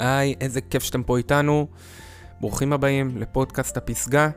היי, 0.00 0.34
איזה 0.40 0.60
כיף 0.60 0.82
שאתם 0.82 1.02
פה 1.02 1.18
איתנו. 1.18 1.66
ברוכים 2.40 2.72
הבאים 2.72 3.18
לפודקאסט 3.18 3.76
הפסגה. 3.76 4.30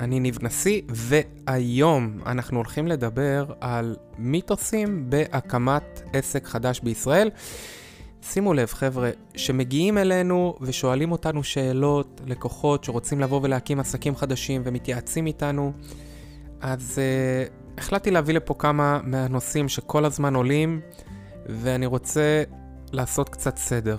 אני 0.00 0.20
ניב 0.20 0.38
נשיא, 0.42 0.82
והיום 0.88 2.18
אנחנו 2.26 2.56
הולכים 2.56 2.86
לדבר 2.86 3.46
על 3.60 3.96
מיתוסים 4.18 5.10
בהקמת 5.10 6.02
עסק 6.12 6.46
חדש 6.46 6.80
בישראל. 6.80 7.30
שימו 8.22 8.54
לב, 8.54 8.68
חבר'ה, 8.68 9.10
שמגיעים 9.36 9.98
אלינו 9.98 10.54
ושואלים 10.60 11.12
אותנו 11.12 11.44
שאלות, 11.44 12.20
לקוחות 12.26 12.84
שרוצים 12.84 13.20
לבוא 13.20 13.40
ולהקים 13.42 13.80
עסקים 13.80 14.16
חדשים 14.16 14.62
ומתייעצים 14.64 15.26
איתנו, 15.26 15.72
אז 16.60 16.98
uh, 16.98 17.80
החלטתי 17.80 18.10
להביא 18.10 18.34
לפה 18.34 18.54
כמה 18.58 19.00
מהנושאים 19.04 19.68
שכל 19.68 20.04
הזמן 20.04 20.34
עולים, 20.34 20.80
ואני 21.46 21.86
רוצה 21.86 22.42
לעשות 22.92 23.28
קצת 23.28 23.56
סדר. 23.56 23.96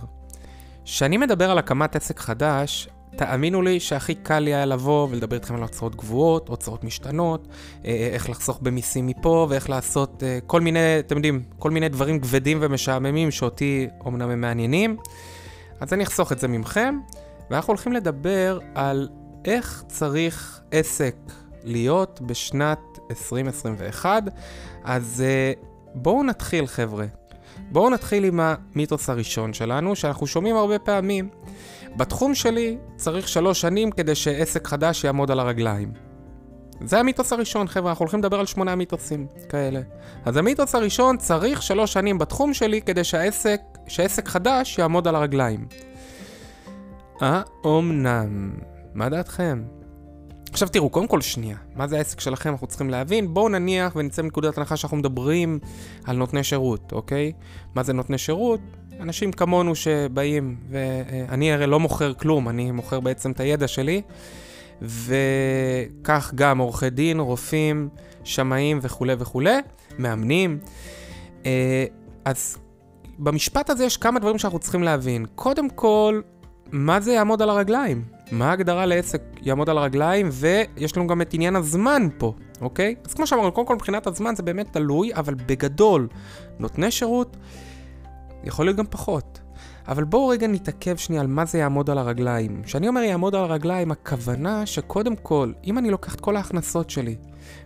כשאני 0.91 1.17
מדבר 1.17 1.51
על 1.51 1.57
הקמת 1.57 1.95
עסק 1.95 2.19
חדש, 2.19 2.89
תאמינו 3.15 3.61
לי 3.61 3.79
שהכי 3.79 4.15
קל 4.15 4.39
לי 4.39 4.53
היה 4.53 4.65
לבוא 4.65 5.07
ולדבר 5.11 5.35
איתכם 5.35 5.55
על 5.55 5.61
הוצאות 5.61 5.95
גבוהות, 5.95 6.49
הוצאות 6.49 6.83
משתנות, 6.83 7.47
אה, 7.85 7.89
אה, 7.89 8.09
איך 8.13 8.29
לחסוך 8.29 8.59
במיסים 8.61 9.07
מפה 9.07 9.47
ואיך 9.49 9.69
לעשות 9.69 10.23
אה, 10.23 10.39
כל 10.47 10.61
מיני, 10.61 10.99
אתם 10.99 11.15
יודעים, 11.15 11.43
כל 11.59 11.71
מיני 11.71 11.89
דברים 11.89 12.19
כבדים 12.19 12.57
ומשעממים 12.61 13.31
שאותי 13.31 13.87
אומנם 14.05 14.29
הם 14.29 14.41
מעניינים. 14.41 14.97
אז 15.79 15.93
אני 15.93 16.03
אחסוך 16.03 16.31
את 16.31 16.39
זה 16.39 16.47
ממכם, 16.47 16.99
ואנחנו 17.49 17.71
הולכים 17.71 17.93
לדבר 17.93 18.59
על 18.75 19.09
איך 19.45 19.83
צריך 19.87 20.61
עסק 20.71 21.15
להיות 21.63 22.21
בשנת 22.21 22.79
2021. 23.09 24.23
אז 24.83 25.23
בואו 25.95 26.23
נתחיל, 26.23 26.67
חבר'ה. 26.67 27.18
בואו 27.71 27.89
נתחיל 27.89 28.23
עם 28.23 28.39
המיתוס 28.39 29.09
הראשון 29.09 29.53
שלנו, 29.53 29.95
שאנחנו 29.95 30.27
שומעים 30.27 30.55
הרבה 30.55 30.79
פעמים. 30.79 31.29
בתחום 31.97 32.35
שלי 32.35 32.77
צריך 32.95 33.27
שלוש 33.27 33.61
שנים 33.61 33.91
כדי 33.91 34.15
שעסק 34.15 34.67
חדש 34.67 35.03
יעמוד 35.03 35.31
על 35.31 35.39
הרגליים. 35.39 35.91
זה 36.85 36.99
המיתוס 36.99 37.33
הראשון, 37.33 37.67
חבר'ה, 37.67 37.89
אנחנו 37.89 38.03
הולכים 38.03 38.19
לדבר 38.19 38.39
על 38.39 38.45
שמונה 38.45 38.75
מיתוסים 38.75 39.27
כאלה. 39.49 39.81
אז 40.25 40.37
המיתוס 40.37 40.75
הראשון, 40.75 41.17
צריך 41.17 41.61
שלוש 41.61 41.93
שנים 41.93 42.17
בתחום 42.17 42.53
שלי 42.53 42.81
כדי 42.81 43.03
שהעסק, 43.03 43.61
שעסק 43.87 44.27
חדש 44.27 44.79
יעמוד 44.79 45.07
על 45.07 45.15
הרגליים. 45.15 45.67
האומנם? 47.21 48.51
מה 48.93 49.09
דעתכם? 49.09 49.63
עכשיו 50.51 50.67
תראו, 50.67 50.89
קודם 50.89 51.07
כל 51.07 51.21
שנייה, 51.21 51.57
מה 51.75 51.87
זה 51.87 51.97
העסק 51.97 52.19
שלכם 52.19 52.49
אנחנו 52.49 52.67
צריכים 52.67 52.89
להבין. 52.89 53.33
בואו 53.33 53.49
נניח 53.49 53.95
ונצא 53.95 54.21
מנקודת 54.21 54.57
הנחה 54.57 54.77
שאנחנו 54.77 54.97
מדברים 54.97 55.59
על 56.03 56.15
נותני 56.15 56.43
שירות, 56.43 56.91
אוקיי? 56.91 57.31
מה 57.75 57.83
זה 57.83 57.93
נותני 57.93 58.17
שירות? 58.17 58.59
אנשים 58.99 59.31
כמונו 59.31 59.75
שבאים, 59.75 60.55
ואני 60.69 61.53
הרי 61.53 61.67
לא 61.67 61.79
מוכר 61.79 62.13
כלום, 62.13 62.49
אני 62.49 62.71
מוכר 62.71 62.99
בעצם 62.99 63.31
את 63.31 63.39
הידע 63.39 63.67
שלי, 63.67 64.01
וכך 64.81 66.31
גם 66.35 66.57
עורכי 66.57 66.89
דין, 66.89 67.19
רופאים, 67.19 67.89
שמאים 68.23 68.79
וכולי 68.81 69.13
וכולי, 69.19 69.57
מאמנים. 69.99 70.59
אה, 71.45 71.85
אז 72.25 72.57
במשפט 73.19 73.69
הזה 73.69 73.85
יש 73.85 73.97
כמה 73.97 74.19
דברים 74.19 74.37
שאנחנו 74.37 74.59
צריכים 74.59 74.83
להבין. 74.83 75.25
קודם 75.35 75.69
כל, 75.69 76.21
מה 76.71 76.99
זה 76.99 77.11
יעמוד 77.11 77.41
על 77.41 77.49
הרגליים? 77.49 78.03
מה 78.31 78.49
ההגדרה 78.49 78.85
לעסק 78.85 79.21
יעמוד 79.41 79.69
על 79.69 79.77
הרגליים? 79.77 80.29
ויש 80.31 80.97
לנו 80.97 81.07
גם 81.07 81.21
את 81.21 81.33
עניין 81.33 81.55
הזמן 81.55 82.07
פה, 82.17 82.33
אוקיי? 82.61 82.95
אז 83.05 83.13
כמו 83.13 83.27
שאמרנו, 83.27 83.51
קודם 83.51 83.67
כל 83.67 83.75
מבחינת 83.75 84.07
הזמן 84.07 84.35
זה 84.35 84.43
באמת 84.43 84.73
תלוי, 84.73 85.13
אבל 85.13 85.33
בגדול, 85.33 86.07
נותני 86.59 86.91
שירות, 86.91 87.37
יכול 88.43 88.65
להיות 88.65 88.77
גם 88.77 88.85
פחות. 88.89 89.39
אבל 89.87 90.03
בואו 90.03 90.27
רגע 90.27 90.47
נתעכב 90.47 90.95
שנייה 90.95 91.21
על 91.21 91.27
מה 91.27 91.45
זה 91.45 91.57
יעמוד 91.57 91.89
על 91.89 91.97
הרגליים. 91.97 92.61
כשאני 92.63 92.87
אומר 92.87 93.01
יעמוד 93.01 93.35
על 93.35 93.41
הרגליים, 93.41 93.91
הכוונה 93.91 94.65
שקודם 94.65 95.15
כל, 95.15 95.51
אם 95.65 95.77
אני 95.77 95.89
לוקח 95.89 96.15
את 96.15 96.21
כל 96.21 96.35
ההכנסות 96.35 96.89
שלי, 96.89 97.15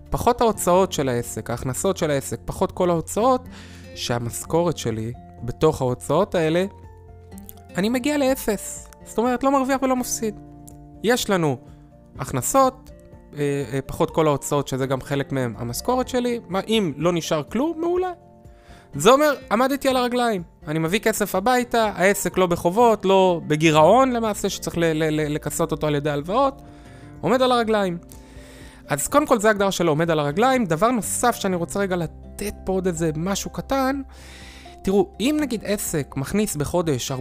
פחות 0.09 0.41
ההוצאות 0.41 0.91
של 0.91 1.09
העסק, 1.09 1.49
ההכנסות 1.49 1.97
של 1.97 2.11
העסק, 2.11 2.39
פחות 2.45 2.71
כל 2.71 2.89
ההוצאות, 2.89 3.47
שהמשכורת 3.95 4.77
שלי 4.77 5.13
בתוך 5.43 5.81
ההוצאות 5.81 6.35
האלה, 6.35 6.65
אני 7.77 7.89
מגיע 7.89 8.17
לאפס. 8.17 8.87
זאת 9.05 9.17
אומרת, 9.17 9.43
לא 9.43 9.51
מרוויח 9.51 9.83
ולא 9.83 9.95
מפסיד. 9.95 10.52
יש 11.03 11.29
לנו 11.29 11.57
הכנסות, 12.19 12.91
אה, 13.37 13.63
אה, 13.73 13.79
פחות 13.85 14.11
כל 14.11 14.27
ההוצאות, 14.27 14.67
שזה 14.67 14.85
גם 14.85 15.01
חלק 15.01 15.31
מהם 15.31 15.53
המשכורת 15.57 16.07
שלי. 16.07 16.39
מה, 16.49 16.59
אם 16.67 16.93
לא 16.97 17.13
נשאר 17.13 17.43
כלום, 17.43 17.81
מעולה. 17.81 18.11
זה 18.95 19.11
אומר, 19.11 19.35
עמדתי 19.51 19.89
על 19.89 19.97
הרגליים. 19.97 20.43
אני 20.67 20.79
מביא 20.79 20.99
כסף 20.99 21.35
הביתה, 21.35 21.91
העסק 21.95 22.37
לא 22.37 22.47
בחובות, 22.47 23.05
לא 23.05 23.41
בגירעון 23.47 24.11
למעשה, 24.11 24.49
שצריך 24.49 24.75
לכסות 25.09 25.71
אותו 25.71 25.87
על 25.87 25.95
ידי 25.95 26.09
הלוואות, 26.09 26.61
עומד 27.21 27.41
על 27.41 27.51
הרגליים. 27.51 27.97
אז 28.87 29.07
קודם 29.07 29.27
כל 29.27 29.39
זה 29.39 29.49
הגדרה 29.49 29.71
שלו, 29.71 29.91
עומד 29.91 30.11
על 30.11 30.19
הרגליים. 30.19 30.65
דבר 30.65 30.91
נוסף 30.91 31.35
שאני 31.35 31.55
רוצה 31.55 31.79
רגע 31.79 31.95
לתת 31.95 32.53
פה 32.65 32.73
עוד 32.73 32.87
איזה 32.87 33.11
משהו 33.15 33.51
קטן, 33.51 34.01
תראו, 34.83 35.07
אם 35.19 35.37
נגיד 35.41 35.61
עסק 35.65 36.13
מכניס 36.17 36.55
בחודש 36.55 37.11
40-60 37.11 37.15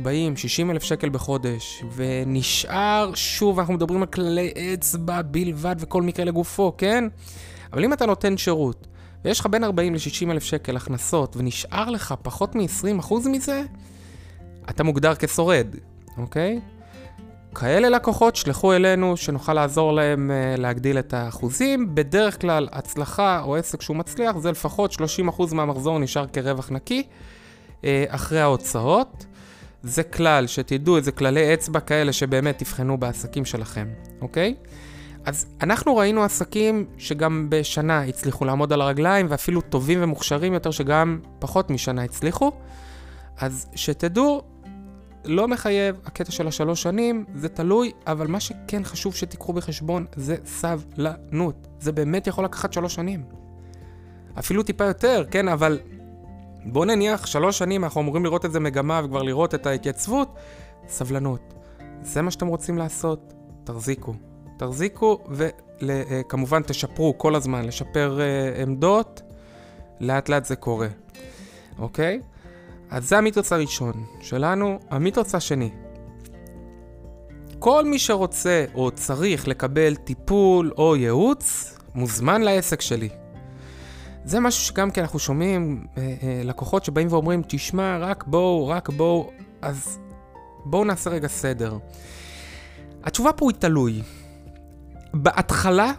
אלף 0.70 0.82
שקל 0.82 1.08
בחודש, 1.08 1.84
ונשאר, 1.94 3.10
שוב, 3.14 3.58
אנחנו 3.58 3.74
מדברים 3.74 4.02
על 4.02 4.06
כללי 4.06 4.52
אצבע 4.74 5.22
בלבד 5.22 5.76
וכל 5.78 6.02
מקרה 6.02 6.24
לגופו, 6.24 6.74
כן? 6.78 7.04
אבל 7.72 7.84
אם 7.84 7.92
אתה 7.92 8.06
נותן 8.06 8.36
שירות, 8.36 8.86
ויש 9.24 9.40
לך 9.40 9.46
בין 9.46 9.64
40 9.64 9.94
ל-60 9.94 10.30
אלף 10.30 10.42
שקל 10.42 10.76
הכנסות, 10.76 11.36
ונשאר 11.36 11.90
לך 11.90 12.14
פחות 12.22 12.54
מ-20% 12.54 13.14
מזה, 13.28 13.62
אתה 14.70 14.84
מוגדר 14.84 15.14
כשורד, 15.14 15.66
אוקיי? 16.18 16.60
כאלה 17.54 17.88
לקוחות, 17.88 18.36
שלחו 18.36 18.72
אלינו 18.72 19.16
שנוכל 19.16 19.54
לעזור 19.54 19.92
להם 19.92 20.30
uh, 20.30 20.60
להגדיל 20.60 20.98
את 20.98 21.14
האחוזים. 21.14 21.94
בדרך 21.94 22.40
כלל, 22.40 22.68
הצלחה 22.72 23.42
או 23.42 23.56
עסק 23.56 23.82
שהוא 23.82 23.96
מצליח, 23.96 24.38
זה 24.38 24.50
לפחות 24.50 24.96
30% 25.28 25.54
מהמחזור 25.54 25.98
נשאר 25.98 26.26
כרווח 26.26 26.70
נקי. 26.70 27.02
אה, 27.84 28.04
אחרי 28.08 28.40
ההוצאות. 28.40 29.26
זה 29.82 30.02
כלל, 30.02 30.46
שתדעו, 30.46 30.96
איזה 30.96 31.12
כללי 31.12 31.54
אצבע 31.54 31.80
כאלה 31.80 32.12
שבאמת 32.12 32.58
תבחנו 32.58 32.98
בעסקים 32.98 33.44
שלכם, 33.44 33.88
אוקיי? 34.20 34.54
אז 35.24 35.46
אנחנו 35.60 35.96
ראינו 35.96 36.22
עסקים 36.22 36.86
שגם 36.98 37.46
בשנה 37.48 38.02
הצליחו 38.02 38.44
לעמוד 38.44 38.72
על 38.72 38.80
הרגליים, 38.80 39.26
ואפילו 39.28 39.60
טובים 39.60 39.98
ומוכשרים 40.02 40.52
יותר 40.52 40.70
שגם 40.70 41.20
פחות 41.38 41.70
משנה 41.70 42.04
הצליחו. 42.04 42.52
אז 43.38 43.66
שתדעו, 43.74 44.42
לא 45.24 45.48
מחייב 45.48 45.96
הקטע 46.04 46.32
של 46.32 46.48
השלוש 46.48 46.82
שנים, 46.82 47.24
זה 47.34 47.48
תלוי, 47.48 47.92
אבל 48.06 48.26
מה 48.26 48.40
שכן 48.40 48.84
חשוב 48.84 49.14
שתיקחו 49.14 49.52
בחשבון 49.52 50.06
זה 50.16 50.36
סבלנות. 50.44 51.68
זה 51.80 51.92
באמת 51.92 52.26
יכול 52.26 52.44
לקחת 52.44 52.72
שלוש 52.72 52.94
שנים. 52.94 53.22
אפילו 54.38 54.62
טיפה 54.62 54.84
יותר, 54.84 55.24
כן, 55.30 55.48
אבל 55.48 55.78
בוא 56.64 56.86
נניח 56.86 57.26
שלוש 57.26 57.58
שנים 57.58 57.84
אנחנו 57.84 58.00
אמורים 58.00 58.24
לראות 58.24 58.44
איזה 58.44 58.60
מגמה 58.60 59.00
וכבר 59.04 59.22
לראות 59.22 59.54
את 59.54 59.66
ההתייצבות, 59.66 60.34
סבלנות. 60.88 61.54
זה 62.02 62.22
מה 62.22 62.30
שאתם 62.30 62.46
רוצים 62.46 62.78
לעשות, 62.78 63.34
תחזיקו. 63.64 64.14
תחזיקו 64.56 65.18
וכמובן 65.28 66.62
תשפרו 66.62 67.18
כל 67.18 67.34
הזמן, 67.34 67.64
לשפר 67.64 68.18
uh, 68.18 68.60
עמדות, 68.62 69.22
לאט 70.00 70.28
לאט 70.28 70.44
זה 70.44 70.56
קורה, 70.56 70.88
אוקיי? 71.78 72.20
אז 72.90 73.08
זה 73.08 73.18
המיתוס 73.18 73.52
הראשון 73.52 74.04
שלנו. 74.20 74.78
המיתוס 74.90 75.34
השני, 75.34 75.70
כל 77.58 77.84
מי 77.84 77.98
שרוצה 77.98 78.64
או 78.74 78.90
צריך 78.90 79.48
לקבל 79.48 79.94
טיפול 79.94 80.72
או 80.78 80.96
ייעוץ, 80.96 81.74
מוזמן 81.94 82.42
לעסק 82.42 82.80
שלי. 82.80 83.21
זה 84.24 84.40
משהו 84.40 84.62
שגם 84.62 84.90
כי 84.90 85.00
אנחנו 85.00 85.18
שומעים 85.18 85.86
אה, 85.96 86.14
אה, 86.22 86.42
לקוחות 86.44 86.84
שבאים 86.84 87.08
ואומרים, 87.10 87.42
תשמע, 87.46 87.98
רק 87.98 88.24
בואו, 88.24 88.68
רק 88.68 88.88
בואו, 88.88 89.30
אז 89.62 89.98
בואו 90.64 90.84
נעשה 90.84 91.10
רגע 91.10 91.28
סדר. 91.28 91.78
התשובה 93.04 93.32
פה 93.32 93.50
היא 93.50 93.56
תלוי. 93.58 94.02
בהתחלה, 95.14 95.92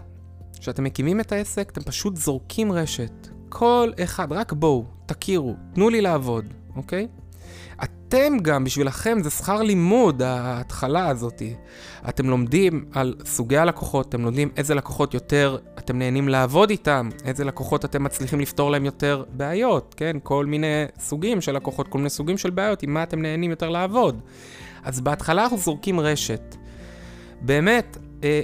כשאתם 0.59 0.83
מקימים 0.83 1.19
את 1.19 1.31
העסק, 1.31 1.69
אתם 1.71 1.81
פשוט 1.81 2.15
זורקים 2.15 2.71
רשת. 2.71 3.27
כל 3.49 3.91
אחד, 4.03 4.31
רק 4.31 4.53
בואו, 4.53 4.85
תכירו, 5.05 5.55
תנו 5.73 5.89
לי 5.89 6.01
לעבוד, 6.01 6.45
אוקיי? 6.75 7.07
אתם 7.83 8.37
גם, 8.41 8.63
בשבילכם 8.63 9.17
זה 9.23 9.29
שכר 9.29 9.61
לימוד, 9.61 10.21
ההתחלה 10.21 11.07
הזאת. 11.07 11.41
אתם 12.09 12.29
לומדים 12.29 12.85
על 12.91 13.15
סוגי 13.25 13.57
הלקוחות, 13.57 14.09
אתם 14.09 14.21
לומדים 14.21 14.49
איזה 14.57 14.75
לקוחות 14.75 15.13
יותר 15.13 15.57
אתם 15.79 15.97
נהנים 15.97 16.27
לעבוד 16.27 16.69
איתם, 16.69 17.09
איזה 17.25 17.45
לקוחות 17.45 17.85
אתם 17.85 18.03
מצליחים 18.03 18.39
לפתור 18.39 18.71
להם 18.71 18.85
יותר 18.85 19.23
בעיות, 19.29 19.93
כן? 19.97 20.17
כל 20.23 20.45
מיני 20.45 20.85
סוגים 20.99 21.41
של 21.41 21.51
לקוחות, 21.51 21.87
כל 21.87 21.97
מיני 21.97 22.09
סוגים 22.09 22.37
של 22.37 22.49
בעיות, 22.49 22.83
עם 22.83 22.93
מה 22.93 23.03
אתם 23.03 23.21
נהנים 23.21 23.49
יותר 23.49 23.69
לעבוד. 23.69 24.21
אז 24.83 25.01
בהתחלה 25.01 25.43
אנחנו 25.43 25.57
זורקים 25.57 25.99
רשת. 25.99 26.55
באמת, 27.41 27.97
אה, 28.23 28.41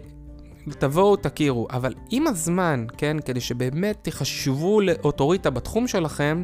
תבואו, 0.70 1.16
תכירו, 1.16 1.68
אבל 1.72 1.94
עם 2.10 2.28
הזמן, 2.28 2.86
כן, 2.98 3.18
כדי 3.26 3.40
שבאמת 3.40 3.98
תחשבו 4.02 4.82
לאוטוריטה 4.82 5.50
בתחום 5.50 5.88
שלכם, 5.88 6.44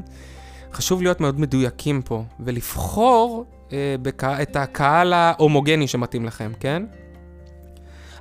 חשוב 0.74 1.02
להיות 1.02 1.22
מאוד 1.22 1.40
מדויקים 1.40 2.02
פה, 2.02 2.24
ולבחור 2.40 3.46
אה, 3.74 3.96
בק... 4.02 4.24
את 4.24 4.56
הקהל 4.56 5.14
ההומוגני 5.14 5.88
שמתאים 5.88 6.26
לכם, 6.26 6.52
כן? 6.60 6.84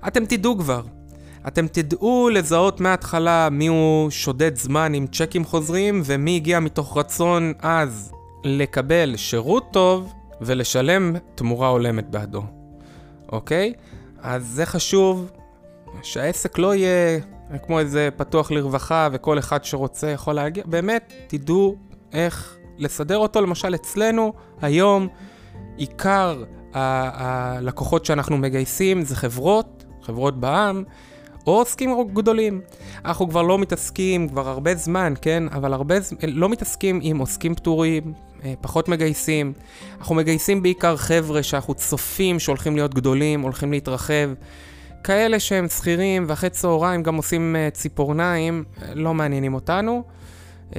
אתם 0.07 0.25
תדעו 0.27 0.59
כבר. 0.59 0.83
אתם 1.49 1.67
תדעו 1.67 2.29
לזהות 2.29 2.81
מההתחלה 2.81 3.49
מי 3.51 3.67
הוא 3.67 4.11
שודד 4.11 4.57
זמן 4.57 4.95
עם 4.95 5.07
צ'קים 5.07 5.45
חוזרים 5.45 6.03
ומי 6.05 6.37
הגיע 6.37 6.61
מתוך 6.61 6.97
רצון 6.97 7.53
עז 7.63 8.13
לקבל 8.45 9.17
שירות 9.17 9.65
טוב 9.73 10.13
ולשלם 10.41 11.17
תמורה 11.35 11.69
הולמת 11.69 12.11
בעדו, 12.11 12.43
אוקיי? 13.33 13.73
אז 14.23 14.47
זה 14.47 14.67
חשוב 14.67 15.31
שהעסק 16.03 16.59
לא 16.59 16.75
יהיה 16.75 17.21
כמו 17.63 17.79
איזה 17.79 18.09
פתוח 18.17 18.51
לרווחה 18.51 19.09
וכל 19.13 19.39
אחד 19.39 19.65
שרוצה 19.65 20.11
יכול 20.11 20.35
להגיע, 20.35 20.65
באמת, 20.67 21.13
תדעו 21.27 21.77
איך 22.15 22.57
לסדר 22.79 23.19
אותו. 23.19 23.41
למשל, 23.41 23.75
אצלנו 23.75 24.33
היום 24.63 25.09
עיקר 25.77 26.45
הלקוחות 26.73 28.05
שאנחנו 28.05 28.39
מגייסים 28.39 29.03
זה 29.03 29.17
חברות, 29.17 29.85
חברות 30.03 30.41
בע"מ, 30.41 30.85
או 31.47 31.53
עוסקים 31.53 32.09
גדולים. 32.13 32.61
אנחנו 33.05 33.29
כבר 33.29 33.43
לא 33.43 33.59
מתעסקים, 33.59 34.29
כבר 34.29 34.49
הרבה 34.49 34.75
זמן, 34.75 35.15
כן? 35.21 35.43
אבל 35.53 35.73
הרבה 35.73 36.01
זמן, 36.01 36.19
לא 36.29 36.49
מתעסקים 36.49 37.01
עם 37.03 37.19
עוסקים 37.19 37.55
פטורים, 37.55 38.13
אה, 38.45 38.55
פחות 38.61 38.89
מגייסים. 38.89 39.53
אנחנו 39.99 40.15
מגייסים 40.15 40.63
בעיקר 40.63 40.97
חבר'ה 40.97 41.43
שאנחנו 41.43 41.75
צופים 41.75 42.39
שהולכים 42.39 42.77
להיות 42.77 42.95
גדולים, 42.95 43.41
הולכים 43.41 43.73
להתרחב. 43.73 44.31
כאלה 45.05 45.41
שהם 45.41 45.69
שכירים 45.69 46.25
ואחרי 46.29 46.51
צהריים 46.51 47.03
גם 47.03 47.17
עושים 47.17 47.57
uh, 47.57 47.75
ציפורניים, 47.75 48.65
אה, 48.83 48.95
לא 48.95 49.15
מעניינים 49.15 49.55
אותנו. 49.55 50.03
Uh, 50.75 50.77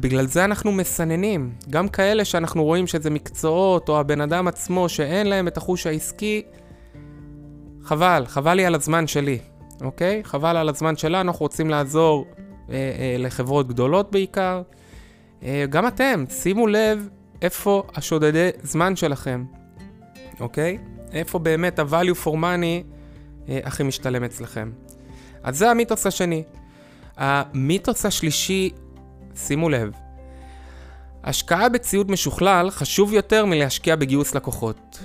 בגלל 0.00 0.26
זה 0.26 0.44
אנחנו 0.44 0.72
מסננים. 0.72 1.52
גם 1.70 1.88
כאלה 1.88 2.24
שאנחנו 2.24 2.64
רואים 2.64 2.86
שזה 2.86 3.10
מקצועות, 3.10 3.88
או 3.88 4.00
הבן 4.00 4.20
אדם 4.20 4.48
עצמו 4.48 4.88
שאין 4.88 5.26
להם 5.26 5.48
את 5.48 5.56
החוש 5.56 5.86
העסקי, 5.86 6.42
חבל, 7.82 8.24
חבל 8.26 8.54
לי 8.54 8.66
על 8.66 8.74
הזמן 8.74 9.06
שלי, 9.06 9.38
אוקיי? 9.80 10.24
חבל 10.24 10.56
על 10.56 10.68
הזמן 10.68 10.96
שלנו, 10.96 11.28
אנחנו 11.28 11.44
רוצים 11.44 11.70
לעזור 11.70 12.26
uh, 12.30 12.68
uh, 12.68 12.72
לחברות 13.18 13.68
גדולות 13.68 14.12
בעיקר. 14.12 14.62
Uh, 15.40 15.44
גם 15.70 15.86
אתם, 15.86 16.24
שימו 16.30 16.66
לב 16.66 17.08
איפה 17.42 17.82
השודדי 17.94 18.48
זמן 18.62 18.96
שלכם, 18.96 19.44
אוקיי? 20.40 20.78
איפה 21.12 21.38
באמת 21.38 21.78
ה-value 21.78 22.24
for 22.24 22.30
money 22.30 22.98
אה, 23.48 23.60
הכי 23.64 23.82
משתלם 23.82 24.24
אצלכם. 24.24 24.70
אז 25.42 25.58
זה 25.58 25.70
המיתוס 25.70 26.06
השני. 26.06 26.42
המיתוס 27.16 28.06
השלישי, 28.06 28.70
שימו 29.46 29.68
לב, 29.68 29.92
השקעה 31.24 31.68
בציוד 31.68 32.10
משוכלל 32.10 32.70
חשוב 32.70 33.12
יותר 33.12 33.44
מלהשקיע 33.44 33.96
בגיוס 33.96 34.34
לקוחות. 34.34 34.98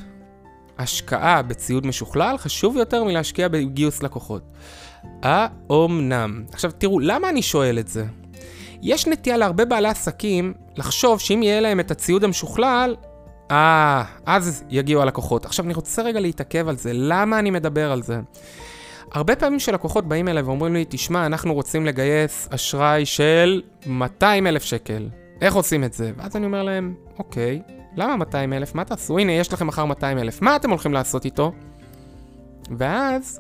השקעה 0.78 1.42
בציוד 1.42 1.88
משוכלל 1.88 2.38
חשוב 2.38 2.78
יותר 2.78 3.04
מלהשקיע 3.04 3.48
בגיוס 3.48 4.04
לקוחות. 4.04 4.44
האומנם? 5.24 6.44
עכשיו 6.52 6.72
תראו, 6.78 7.00
למה 7.00 7.30
אני 7.30 7.42
שואל 7.42 7.80
את 7.80 7.88
זה? 7.88 8.06
יש 8.82 9.08
נטייה 9.08 9.38
להרבה 9.38 9.66
בעלי 9.66 9.90
עסקים 9.90 10.54
לחשוב 10.78 11.20
שאם 11.20 11.44
יהיה 11.44 11.62
להם 11.62 11.80
את 11.80 11.92
הציוד 11.92 12.24
המשוכלל, 12.24 12.96
אה, 13.52 14.04
אז 14.26 14.64
יגיעו 14.70 15.02
הלקוחות. 15.02 15.46
עכשיו, 15.46 15.66
אני 15.66 15.74
רוצה 15.74 16.02
רגע 16.02 16.20
להתעכב 16.20 16.68
על 16.68 16.78
זה. 16.78 16.92
למה 16.94 17.40
אני 17.40 17.50
מדבר 17.50 17.92
על 17.92 18.04
זה? 18.04 18.20
הרבה 19.14 19.36
פעמים 19.36 19.60
שלקוחות 19.60 20.08
באים 20.08 20.28
אליי 20.28 20.44
ואומרים 20.44 20.74
לי, 20.74 20.86
תשמע, 20.90 21.26
אנחנו 21.26 21.54
רוצים 21.54 21.86
לגייס 21.86 22.48
אשראי 22.52 23.06
של 23.06 23.62
200 23.86 24.48
אלף 24.48 24.64
שקל. 24.64 25.10
איך 25.42 25.54
עושים 25.56 25.84
את 25.84 25.94
זה? 25.94 26.12
ואז 26.18 26.36
אני 26.36 26.46
אומר 26.46 26.64
להם, 26.64 26.96
אוקיי, 27.20 27.62
למה 27.96 28.16
200 28.16 28.54
אלף? 28.54 28.76
מה 28.76 28.86
תעשו? 28.86 29.18
הנה, 29.18 29.32
יש 29.32 29.54
לכם 29.54 29.68
מחר 29.68 29.86
200 29.86 30.18
אלף. 30.18 30.42
מה 30.42 30.56
אתם 30.56 30.70
הולכים 30.70 30.94
לעשות 30.94 31.26
איתו? 31.26 31.52
ואז 32.78 33.40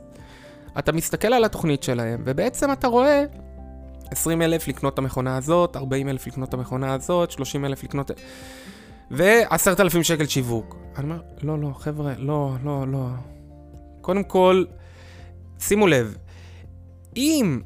אתה 0.80 0.92
מסתכל 0.92 1.34
על 1.34 1.44
התוכנית 1.44 1.84
שלהם, 1.84 2.22
ובעצם 2.26 2.72
אתה 2.72 2.88
רואה 2.88 3.24
20 4.12 4.42
אלף 4.42 4.68
לקנות 4.68 4.94
את 4.94 5.00
המכונה 5.00 5.38
הזאת, 5.38 5.76
40 5.76 6.10
אלף 6.10 6.28
לקנות 6.28 6.50
את 6.50 6.54
המכונה 6.54 6.94
הזאת, 6.94 7.32
30 7.32 7.66
אלף 7.66 7.84
לקנות... 7.84 8.12
ועשרת 9.12 9.80
אלפים 9.80 10.04
שקל 10.04 10.26
שיווק. 10.26 10.76
אני 10.98 11.04
אומר, 11.04 11.22
לא, 11.42 11.60
לא, 11.60 11.74
חבר'ה, 11.74 12.14
לא, 12.18 12.54
לא, 12.64 12.88
לא. 12.88 13.08
קודם 14.02 14.24
כל, 14.24 14.64
שימו 15.68 15.88
לב, 15.88 16.18
אם 17.16 17.62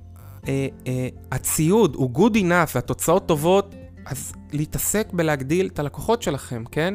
אה, 0.48 0.68
אה, 0.88 1.08
הציוד 1.32 1.96
הוא 1.96 2.12
good 2.16 2.36
enough 2.36 2.72
והתוצאות 2.76 3.28
טובות, 3.28 3.76
אז 4.06 4.34
להתעסק 4.54 5.08
בלהגדיל 5.14 5.68
את 5.74 5.80
הלקוחות 5.80 6.22
שלכם, 6.22 6.64
כן? 6.72 6.94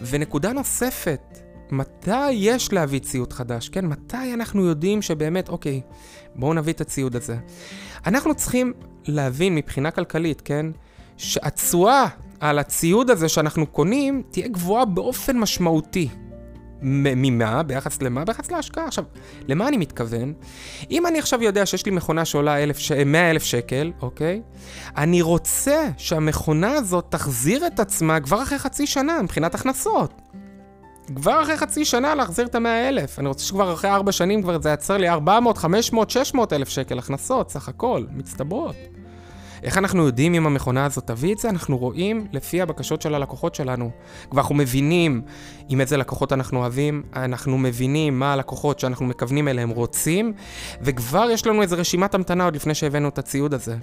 ונקודה 0.00 0.52
נוספת, 0.52 1.38
מתי 1.70 2.30
יש 2.30 2.72
להביא 2.72 2.98
ציוד 2.98 3.32
חדש, 3.32 3.68
כן? 3.68 3.86
מתי 3.86 4.34
אנחנו 4.34 4.66
יודעים 4.66 5.02
שבאמת, 5.02 5.48
אוקיי, 5.48 5.80
בואו 6.34 6.54
נביא 6.54 6.72
את 6.72 6.80
הציוד 6.80 7.16
הזה. 7.16 7.36
אנחנו 8.06 8.34
צריכים 8.34 8.72
להבין 9.06 9.54
מבחינה 9.54 9.90
כלכלית, 9.90 10.40
כן? 10.40 10.66
שהתשואה 11.16 12.06
על 12.40 12.58
הציוד 12.58 13.10
הזה 13.10 13.28
שאנחנו 13.28 13.66
קונים 13.66 14.22
תהיה 14.30 14.48
גבוהה 14.48 14.84
באופן 14.84 15.38
משמעותי. 15.38 16.08
ממה? 16.82 17.62
ביחס 17.62 18.02
למה? 18.02 18.24
ביחס 18.24 18.50
להשקעה. 18.50 18.86
עכשיו, 18.86 19.04
למה 19.48 19.68
אני 19.68 19.76
מתכוון? 19.76 20.32
אם 20.90 21.06
אני 21.06 21.18
עכשיו 21.18 21.42
יודע 21.42 21.66
שיש 21.66 21.86
לי 21.86 21.92
מכונה 21.92 22.24
שעולה 22.24 22.56
100 23.06 23.30
אלף 23.30 23.42
שקל, 23.42 23.92
אוקיי? 24.02 24.42
אני 24.96 25.22
רוצה 25.22 25.88
שהמכונה 25.96 26.72
הזאת 26.72 27.06
תחזיר 27.08 27.66
את 27.66 27.80
עצמה 27.80 28.20
כבר 28.20 28.42
אחרי 28.42 28.58
חצי 28.58 28.86
שנה 28.86 29.22
מבחינת 29.22 29.54
הכנסות. 29.54 30.12
כבר 31.16 31.42
אחרי 31.42 31.56
חצי 31.56 31.84
שנה 31.84 32.14
להחזיר 32.14 32.46
את 32.46 32.54
המאה 32.54 32.88
אלף. 32.88 33.18
אני 33.18 33.28
רוצה 33.28 33.44
שכבר 33.44 33.74
אחרי 33.74 33.90
ארבע 33.90 34.12
שנים 34.12 34.42
כבר 34.42 34.62
זה 34.62 34.68
ייצר 34.68 34.96
לי 34.96 35.08
400, 35.08 35.58
500, 35.58 36.10
600 36.10 36.52
אלף 36.52 36.68
שקל 36.68 36.98
הכנסות, 36.98 37.50
סך 37.50 37.68
הכל, 37.68 38.04
מצטברות. 38.10 38.76
איך 39.62 39.78
אנחנו 39.78 40.06
יודעים 40.06 40.34
אם 40.34 40.46
המכונה 40.46 40.84
הזאת 40.84 41.06
תביא 41.06 41.34
את 41.34 41.38
זה? 41.38 41.48
אנחנו 41.48 41.78
רואים 41.78 42.26
לפי 42.32 42.62
הבקשות 42.62 43.02
של 43.02 43.14
הלקוחות 43.14 43.54
שלנו. 43.54 43.90
כבר 44.30 44.40
אנחנו 44.40 44.54
מבינים 44.54 45.22
עם 45.68 45.80
איזה 45.80 45.96
לקוחות 45.96 46.32
אנחנו 46.32 46.58
אוהבים, 46.58 47.02
אנחנו 47.16 47.58
מבינים 47.58 48.18
מה 48.18 48.32
הלקוחות 48.32 48.78
שאנחנו 48.80 49.06
מכוונים 49.06 49.48
אליהם 49.48 49.70
רוצים, 49.70 50.32
וכבר 50.80 51.28
יש 51.30 51.46
לנו 51.46 51.62
איזה 51.62 51.76
רשימת 51.76 52.14
המתנה 52.14 52.44
עוד 52.44 52.56
לפני 52.56 52.74
שהבאנו 52.74 53.08
את 53.08 53.18
הציוד 53.18 53.54
הזה. 53.54 53.76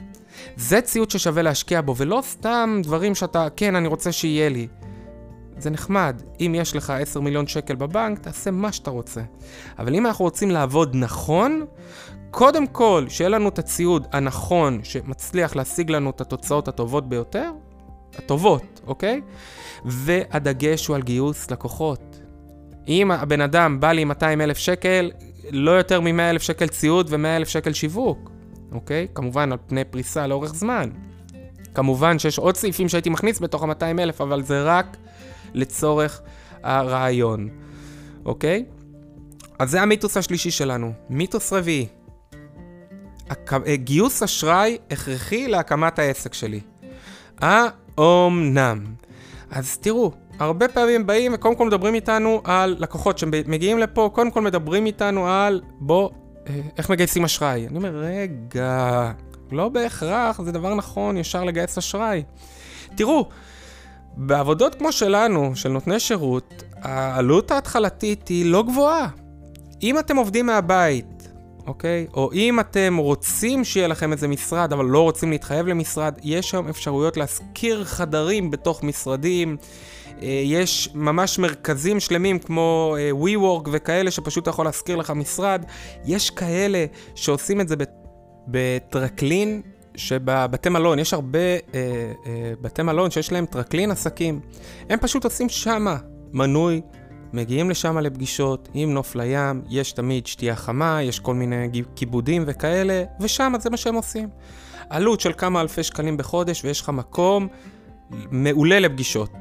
זה 0.58 0.82
ציוד 0.82 1.12
ששווה 1.12 1.42
להשקיע 1.42 1.82
בו, 1.82 1.96
ולא 1.98 2.20
סתם 2.24 2.80
דברים 2.84 3.16
שאתה, 3.16 3.48
כן, 3.56 3.76
אני 3.76 3.88
רוצה 3.88 4.12
שיהיה 4.12 4.50
לי. 4.50 4.68
זה 5.58 5.70
נחמד, 5.70 6.22
אם 6.40 6.56
יש 6.58 6.76
לך 6.76 6.90
10 6.90 7.22
מיליון 7.22 7.48
שקל 7.48 7.76
בבנק, 7.76 8.20
תעשה 8.20 8.52
מה 8.52 8.72
שאתה 8.72 8.92
רוצה. 8.92 9.22
אבל 9.80 9.96
אם 9.96 10.06
אנחנו 10.06 10.26
רוצים 10.26 10.52
לעבוד 10.52 10.92
נכון, 10.94 11.66
קודם 12.36 12.68
כל, 12.68 13.06
שיהיה 13.10 13.30
לנו 13.30 13.50
את 13.50 13.60
הציוד 13.60 14.08
הנכון 14.12 14.80
שמצליח 14.84 15.56
להשיג 15.56 15.92
לנו 15.92 16.10
את 16.10 16.22
התוצאות 16.22 16.68
הטובות 16.68 17.10
ביותר, 17.10 17.52
הטובות, 18.18 18.82
אוקיי? 18.88 19.22
והדגש 19.86 20.88
הוא 20.88 20.96
על 20.96 21.02
גיוס 21.02 21.52
לקוחות. 21.52 22.20
אם 22.88 23.12
הבן 23.12 23.42
אדם 23.42 23.80
בא 23.80 23.92
לי 23.92 24.04
200 24.04 24.42
אלף 24.42 24.58
שקל, 24.58 25.12
לא 25.52 25.72
יותר 25.72 26.02
מ-100 26.02 26.22
אלף 26.22 26.42
שקל 26.42 26.68
ציוד 26.68 27.08
ו-100 27.10 27.28
אלף 27.28 27.50
שקל 27.50 27.74
שיווק, 27.74 28.32
אוקיי? 28.72 29.08
כמובן 29.16 29.52
על 29.52 29.58
פני 29.68 29.84
פריסה 29.84 30.28
לאורך 30.28 30.56
זמן. 30.56 30.90
כמובן 31.74 32.20
שיש 32.20 32.38
עוד 32.38 32.58
סעיפים 32.58 32.90
שהייתי 32.90 33.10
מכניס 33.10 33.40
בתוך 33.40 33.64
ה-200 33.64 34.00
אלף, 34.00 34.22
אבל 34.22 34.44
זה 34.44 34.64
רק 34.64 34.98
לצורך 35.54 36.22
הרעיון, 36.64 37.50
אוקיי? 38.26 38.66
אז 39.60 39.72
זה 39.72 39.82
המיתוס 39.82 40.18
השלישי 40.18 40.52
שלנו. 40.52 40.92
מיתוס 41.10 41.54
רביעי, 41.54 41.88
גיוס 43.74 44.24
אשראי 44.24 44.78
הכרחי 44.92 45.48
להקמת 45.48 46.00
העסק 46.00 46.34
שלי. 46.34 46.60
האומנם? 47.42 48.86
אז 49.52 49.78
תראו, 49.78 50.12
הרבה 50.40 50.68
פעמים 50.68 51.06
באים 51.06 51.34
וקודם 51.34 51.56
כל 51.56 51.68
מדברים 51.68 51.94
איתנו 51.94 52.42
על 52.44 52.76
לקוחות 52.80 53.18
שמגיעים 53.18 53.80
לפה, 53.80 54.10
קודם 54.14 54.32
כל 54.32 54.42
מדברים 54.42 54.86
איתנו 54.86 55.28
על 55.28 55.62
בוא, 55.80 56.10
אה, 56.48 56.60
איך 56.78 56.90
מגייסים 56.90 57.24
אשראי. 57.24 57.68
אני 57.68 57.78
אומר, 57.78 57.96
רגע, 57.96 59.12
לא 59.52 59.70
בהכרח, 59.70 60.42
זה 60.42 60.52
דבר 60.52 60.76
נכון 60.76 61.18
ישר 61.18 61.44
לגייס 61.44 61.78
אשראי. 61.78 62.24
תראו, 62.96 63.30
בעבודות 64.18 64.76
כמו 64.76 64.92
שלנו, 64.92 65.56
של 65.56 65.70
נותני 65.70 66.00
שירות, 66.00 66.64
העלות 66.82 67.52
ההתחלתית 67.52 68.28
היא 68.28 68.46
לא 68.46 68.64
גבוהה. 68.64 69.08
אם 69.84 70.00
אתם 70.00 70.16
עובדים 70.16 70.46
מהבית, 70.46 71.15
אוקיי? 71.68 72.08
או 72.14 72.32
אם 72.34 72.60
אתם 72.60 72.98
רוצים 72.98 73.64
שיהיה 73.64 73.88
לכם 73.88 74.12
איזה 74.12 74.28
משרד, 74.28 74.74
אבל 74.74 74.86
לא 74.86 75.02
רוצים 75.02 75.32
להתחייב 75.32 75.68
למשרד, 75.68 76.14
יש 76.24 76.50
שם 76.50 76.68
אפשרויות 76.68 77.18
להשכיר 77.18 77.84
חדרים 77.84 78.52
בתוך 78.52 78.84
משרדים. 78.84 79.58
אה, 80.22 80.42
יש 80.46 80.90
ממש 80.94 81.40
מרכזים 81.40 82.00
שלמים 82.00 82.40
כמו 82.40 82.96
אה, 83.00 83.12
WeWork 83.12 83.70
וכאלה 83.72 84.12
שפשוט 84.12 84.48
יכול 84.48 84.66
להשכיר 84.66 84.96
לך 84.96 85.12
משרד. 85.12 85.66
יש 86.06 86.30
כאלה 86.30 86.86
שעושים 87.16 87.62
את 87.62 87.68
זה 87.68 87.76
בטרקלין 88.48 89.62
שבבתי 89.98 90.70
מלון, 90.70 91.00
יש 91.00 91.14
הרבה 91.14 91.40
אה, 91.40 91.58
אה, 91.74 92.54
בתי 92.62 92.84
מלון 92.84 93.12
שיש 93.12 93.32
להם 93.32 93.46
טרקלין 93.46 93.92
עסקים. 93.92 94.40
הם 94.90 95.00
פשוט 95.00 95.24
עושים 95.24 95.50
שמה 95.50 95.98
מנוי, 96.34 96.82
מגיעים 97.36 97.70
לשם 97.70 97.98
לפגישות 97.98 98.70
עם 98.74 98.94
נוף 98.94 99.16
לים, 99.16 99.62
יש 99.70 99.92
תמיד 99.92 100.28
שתייה 100.28 100.56
חמה, 100.56 101.02
יש 101.02 101.20
כל 101.20 101.34
מיני 101.34 101.70
כיבודים 101.96 102.44
וכאלה, 102.48 103.04
ושם 103.20 103.54
זה 103.60 103.70
מה 103.70 103.78
שהם 103.78 103.96
עושים. 103.96 104.30
עלות 104.90 105.22
של 105.22 105.34
כמה 105.38 105.62
אלפי 105.62 105.84
שקלים 105.84 106.18
בחודש, 106.18 106.66
ויש 106.66 106.82
לך 106.82 106.90
מקום 106.90 107.48
מעולה 108.32 108.80
לפגישות, 108.80 109.32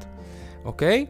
אוקיי? 0.64 1.06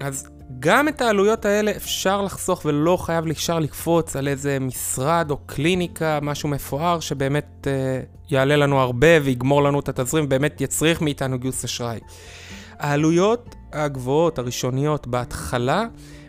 אז 0.00 0.28
גם 0.60 0.88
את 0.88 1.00
העלויות 1.00 1.44
האלה 1.44 1.70
אפשר 1.70 2.22
לחסוך 2.22 2.62
ולא 2.64 2.96
חייב 2.96 3.26
ישר 3.26 3.58
לקפוץ 3.58 4.16
על 4.16 4.28
איזה 4.28 4.58
משרד 4.60 5.30
או 5.30 5.36
קליניקה, 5.46 6.18
משהו 6.22 6.48
מפואר 6.48 7.00
שבאמת 7.00 7.66
אה, 7.66 8.00
יעלה 8.30 8.56
לנו 8.56 8.80
הרבה 8.80 9.22
ויגמור 9.22 9.62
לנו 9.62 9.80
את 9.80 9.88
התזרים, 9.88 10.28
באמת 10.28 10.60
יצריך 10.60 11.02
מאיתנו 11.02 11.38
גיוס 11.38 11.64
אשראי. 11.64 12.00
העלויות 12.78 13.54
הגבוהות, 13.72 14.38
הראשוניות, 14.38 15.06
בהתחלה, 15.06 15.86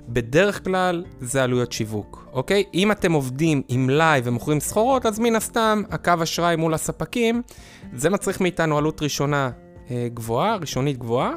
בדרך 0.09 0.63
כלל 0.63 1.05
זה 1.21 1.43
עלויות 1.43 1.71
שיווק, 1.71 2.27
אוקיי? 2.33 2.63
אם 2.73 2.91
אתם 2.91 3.11
עובדים 3.11 3.61
עם 3.67 3.87
מלאי 3.87 4.21
ומוכרים 4.23 4.59
סחורות, 4.59 5.05
אז 5.05 5.19
מן 5.19 5.35
הסתם 5.35 5.83
הקו 5.91 6.13
אשראי 6.23 6.55
מול 6.55 6.73
הספקים, 6.73 7.41
זה 7.93 8.09
מצריך 8.09 8.41
מאיתנו 8.41 8.77
עלות 8.77 9.01
ראשונה 9.01 9.49
אה, 9.91 10.07
גבוהה, 10.13 10.55
ראשונית 10.55 10.97
גבוהה. 10.97 11.33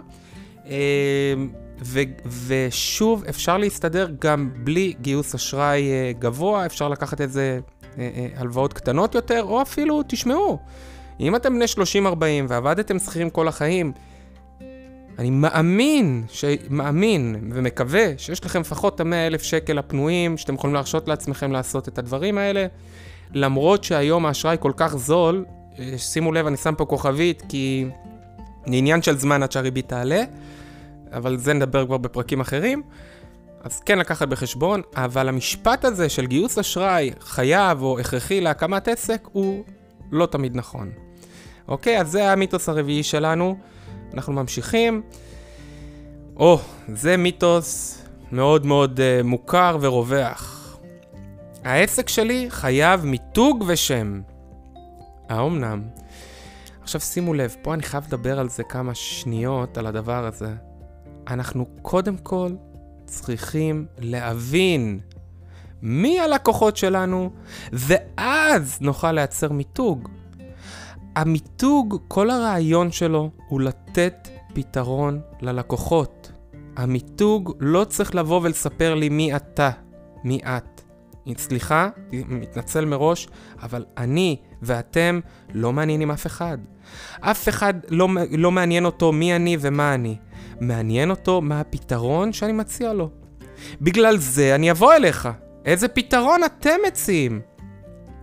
אה, 0.66 1.34
ו- 1.82 2.00
ושוב, 2.46 3.24
אפשר 3.28 3.56
להסתדר 3.58 4.08
גם 4.20 4.50
בלי 4.56 4.94
גיוס 5.00 5.34
אשראי 5.34 5.90
אה, 5.90 6.12
גבוה, 6.18 6.66
אפשר 6.66 6.88
לקחת 6.88 7.20
איזה 7.20 7.60
אה, 7.98 8.10
אה, 8.16 8.26
הלוואות 8.36 8.72
קטנות 8.72 9.14
יותר, 9.14 9.42
או 9.42 9.62
אפילו, 9.62 10.02
תשמעו, 10.08 10.58
אם 11.20 11.36
אתם 11.36 11.54
בני 11.54 11.64
30-40 11.64 12.16
ועבדתם 12.48 12.98
שכירים 12.98 13.30
כל 13.30 13.48
החיים, 13.48 13.92
אני 15.18 15.30
מאמין, 15.30 16.24
ש... 16.28 16.44
מאמין 16.70 17.50
ומקווה 17.52 18.06
שיש 18.16 18.44
לכם 18.44 18.60
לפחות 18.60 18.94
את 18.94 19.00
המאה 19.00 19.26
אלף 19.26 19.42
שקל 19.42 19.78
הפנויים, 19.78 20.36
שאתם 20.36 20.54
יכולים 20.54 20.74
להרשות 20.74 21.08
לעצמכם 21.08 21.52
לעשות 21.52 21.88
את 21.88 21.98
הדברים 21.98 22.38
האלה. 22.38 22.66
למרות 23.34 23.84
שהיום 23.84 24.26
האשראי 24.26 24.56
כל 24.60 24.72
כך 24.76 24.96
זול, 24.96 25.44
שימו 25.96 26.32
לב, 26.32 26.46
אני 26.46 26.56
שם 26.56 26.74
פה 26.74 26.84
כוכבית, 26.84 27.42
כי 27.48 27.86
זה 28.66 28.74
עניין 28.74 29.02
של 29.02 29.18
זמן 29.18 29.42
עד 29.42 29.52
שהריבית 29.52 29.88
תעלה. 29.88 30.22
אבל 31.12 31.38
זה 31.38 31.52
נדבר 31.52 31.86
כבר 31.86 31.96
בפרקים 31.96 32.40
אחרים. 32.40 32.82
אז 33.64 33.80
כן 33.80 33.98
לקחת 33.98 34.28
בחשבון, 34.28 34.82
אבל 34.96 35.28
המשפט 35.28 35.84
הזה 35.84 36.08
של 36.08 36.26
גיוס 36.26 36.58
אשראי 36.58 37.10
חייב 37.20 37.82
או 37.82 37.98
הכרחי 37.98 38.40
להקמת 38.40 38.88
עסק 38.88 39.28
הוא 39.32 39.64
לא 40.12 40.26
תמיד 40.26 40.56
נכון. 40.56 40.90
אוקיי, 41.68 42.00
אז 42.00 42.10
זה 42.10 42.32
המיתוס 42.32 42.68
הרביעי 42.68 43.02
שלנו. 43.02 43.56
אנחנו 44.14 44.32
ממשיכים. 44.32 45.02
או, 46.36 46.58
זה 46.94 47.16
מיתוס 47.16 47.98
מאוד 48.32 48.66
מאוד 48.66 49.00
uh, 49.00 49.26
מוכר 49.26 49.78
ורווח. 49.80 50.76
העסק 51.64 52.08
שלי 52.08 52.46
חייב 52.50 53.04
מיתוג 53.04 53.64
ושם. 53.66 54.20
האומנם? 55.28 55.82
עכשיו 56.82 57.00
שימו 57.00 57.34
לב, 57.34 57.56
פה 57.62 57.74
אני 57.74 57.82
חייב 57.82 58.04
לדבר 58.08 58.38
על 58.38 58.48
זה 58.48 58.62
כמה 58.64 58.94
שניות, 58.94 59.78
על 59.78 59.86
הדבר 59.86 60.26
הזה. 60.26 60.54
אנחנו 61.28 61.66
קודם 61.82 62.16
כל 62.16 62.52
צריכים 63.06 63.86
להבין 63.98 65.00
מי 65.82 66.20
הלקוחות 66.20 66.76
שלנו, 66.76 67.30
ואז 67.72 68.78
נוכל 68.80 69.12
לייצר 69.12 69.52
מיתוג. 69.52 70.08
המיתוג, 71.16 71.96
כל 72.08 72.30
הרעיון 72.30 72.90
שלו 72.90 73.30
הוא 73.48 73.60
לתת 73.60 74.28
פתרון 74.54 75.20
ללקוחות. 75.40 76.32
המיתוג 76.76 77.56
לא 77.60 77.84
צריך 77.84 78.14
לבוא 78.14 78.40
ולספר 78.42 78.94
לי 78.94 79.08
מי 79.08 79.36
אתה, 79.36 79.70
מי 80.24 80.40
את. 80.44 80.80
סליחה, 81.38 81.88
מתנצל 82.12 82.84
מראש, 82.84 83.28
אבל 83.62 83.84
אני 83.98 84.36
ואתם 84.62 85.20
לא 85.54 85.72
מעניינים 85.72 86.10
אף 86.10 86.26
אחד. 86.26 86.58
אף 87.20 87.48
אחד 87.48 87.74
לא, 87.88 88.08
לא 88.30 88.50
מעניין 88.50 88.84
אותו 88.84 89.12
מי 89.12 89.36
אני 89.36 89.56
ומה 89.60 89.94
אני. 89.94 90.16
מעניין 90.60 91.10
אותו 91.10 91.40
מה 91.40 91.60
הפתרון 91.60 92.32
שאני 92.32 92.52
מציע 92.52 92.92
לו. 92.92 93.10
בגלל 93.80 94.16
זה 94.16 94.54
אני 94.54 94.70
אבוא 94.70 94.92
אליך. 94.92 95.28
איזה 95.64 95.88
פתרון 95.88 96.40
אתם 96.44 96.76
מציעים? 96.86 97.40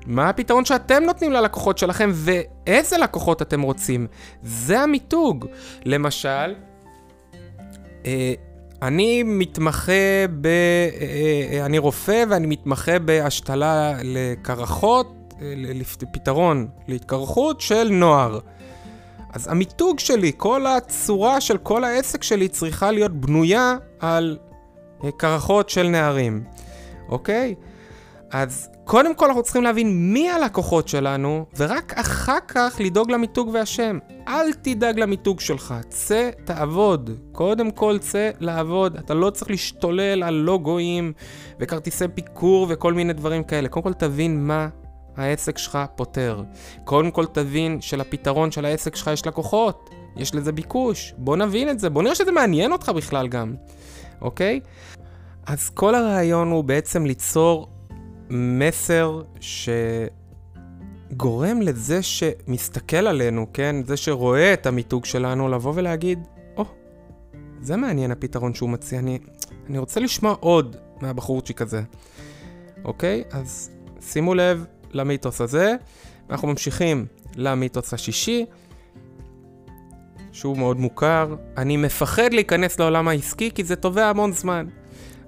מה 0.05 0.29
הפתרון 0.29 0.65
שאתם 0.65 1.03
נותנים 1.03 1.31
ללקוחות 1.31 1.77
שלכם 1.77 2.09
ואיזה 2.67 2.97
לקוחות 2.97 3.41
אתם 3.41 3.61
רוצים? 3.61 4.07
זה 4.43 4.79
המיתוג. 4.79 5.45
למשל, 5.85 6.55
אה, 8.05 8.33
אני 8.81 9.23
מתמחה 9.23 10.27
ב... 10.41 10.47
אה, 10.47 10.51
אה, 11.51 11.65
אני 11.65 11.77
רופא 11.77 12.23
ואני 12.29 12.47
מתמחה 12.47 12.99
בהשתלה 12.99 13.93
לקרחות, 14.03 15.33
לפתרון 15.41 16.67
להתקרחות 16.87 17.61
של 17.61 17.89
נוער. 17.91 18.39
אז 19.33 19.47
המיתוג 19.47 19.99
שלי, 19.99 20.31
כל 20.37 20.65
הצורה 20.67 21.41
של 21.41 21.57
כל 21.57 21.83
העסק 21.83 22.23
שלי 22.23 22.47
צריכה 22.47 22.91
להיות 22.91 23.11
בנויה 23.11 23.75
על 23.99 24.37
קרחות 25.17 25.69
של 25.69 25.87
נערים, 25.87 26.43
אוקיי? 27.09 27.55
אז 28.31 28.69
קודם 28.83 29.15
כל 29.15 29.25
אנחנו 29.25 29.43
צריכים 29.43 29.63
להבין 29.63 30.13
מי 30.13 30.29
הלקוחות 30.29 30.87
שלנו, 30.87 31.45
ורק 31.57 31.93
אחר 31.93 32.37
כך 32.47 32.75
לדאוג 32.79 33.11
למיתוג 33.11 33.49
והשם. 33.53 33.99
אל 34.27 34.53
תדאג 34.53 34.99
למיתוג 34.99 35.39
שלך, 35.39 35.75
צא, 35.89 36.29
תעבוד. 36.45 37.09
קודם 37.31 37.71
כל 37.71 37.97
צא 37.99 38.29
לעבוד. 38.39 38.95
אתה 38.95 39.13
לא 39.13 39.29
צריך 39.29 39.51
להשתולל 39.51 40.23
על 40.23 40.33
לוגויים 40.33 41.13
וכרטיסי 41.59 42.07
ביקור 42.07 42.67
וכל 42.69 42.93
מיני 42.93 43.13
דברים 43.13 43.43
כאלה. 43.43 43.67
קודם 43.69 43.83
כל 43.83 43.93
תבין 43.93 44.47
מה 44.47 44.67
העסק 45.17 45.57
שלך 45.57 45.77
פותר. 45.95 46.43
קודם 46.83 47.11
כל 47.11 47.25
תבין 47.25 47.81
שלפתרון 47.81 48.51
של 48.51 48.65
העסק 48.65 48.95
שלך 48.95 49.09
יש 49.13 49.27
לקוחות, 49.27 49.89
יש 50.17 50.35
לזה 50.35 50.51
ביקוש. 50.51 51.13
בוא 51.17 51.37
נבין 51.37 51.69
את 51.69 51.79
זה, 51.79 51.89
בוא 51.89 52.03
נראה 52.03 52.15
שזה 52.15 52.31
מעניין 52.31 52.71
אותך 52.71 52.89
בכלל 52.89 53.27
גם, 53.27 53.55
אוקיי? 54.21 54.59
אז 55.45 55.69
כל 55.69 55.95
הרעיון 55.95 56.51
הוא 56.51 56.63
בעצם 56.63 57.05
ליצור 57.05 57.67
מסר 58.33 59.21
שגורם 61.11 61.61
לזה 61.61 62.01
שמסתכל 62.01 63.07
עלינו, 63.07 63.47
כן? 63.53 63.75
זה 63.85 63.97
שרואה 63.97 64.53
את 64.53 64.65
המיתוג 64.65 65.05
שלנו, 65.05 65.49
לבוא 65.49 65.73
ולהגיד, 65.75 66.19
או, 66.57 66.63
oh, 66.63 66.67
זה 67.61 67.77
מעניין 67.77 68.11
הפתרון 68.11 68.53
שהוא 68.53 68.69
מציע, 68.69 68.99
אני, 68.99 69.19
אני 69.69 69.77
רוצה 69.77 69.99
לשמוע 69.99 70.35
עוד 70.39 70.75
מהבחורצ'יק 71.01 71.61
הזה, 71.61 71.81
אוקיי? 72.85 73.23
אז 73.31 73.71
שימו 74.01 74.33
לב 74.33 74.65
למיתוס 74.91 75.41
הזה. 75.41 75.75
אנחנו 76.29 76.47
ממשיכים 76.47 77.05
למיתוס 77.35 77.93
השישי, 77.93 78.45
שהוא 80.31 80.57
מאוד 80.57 80.79
מוכר. 80.79 81.35
אני 81.57 81.77
מפחד 81.77 82.33
להיכנס 82.33 82.79
לעולם 82.79 83.07
העסקי 83.07 83.51
כי 83.51 83.63
זה 83.63 83.75
תובע 83.75 84.05
המון 84.05 84.31
זמן. 84.31 84.65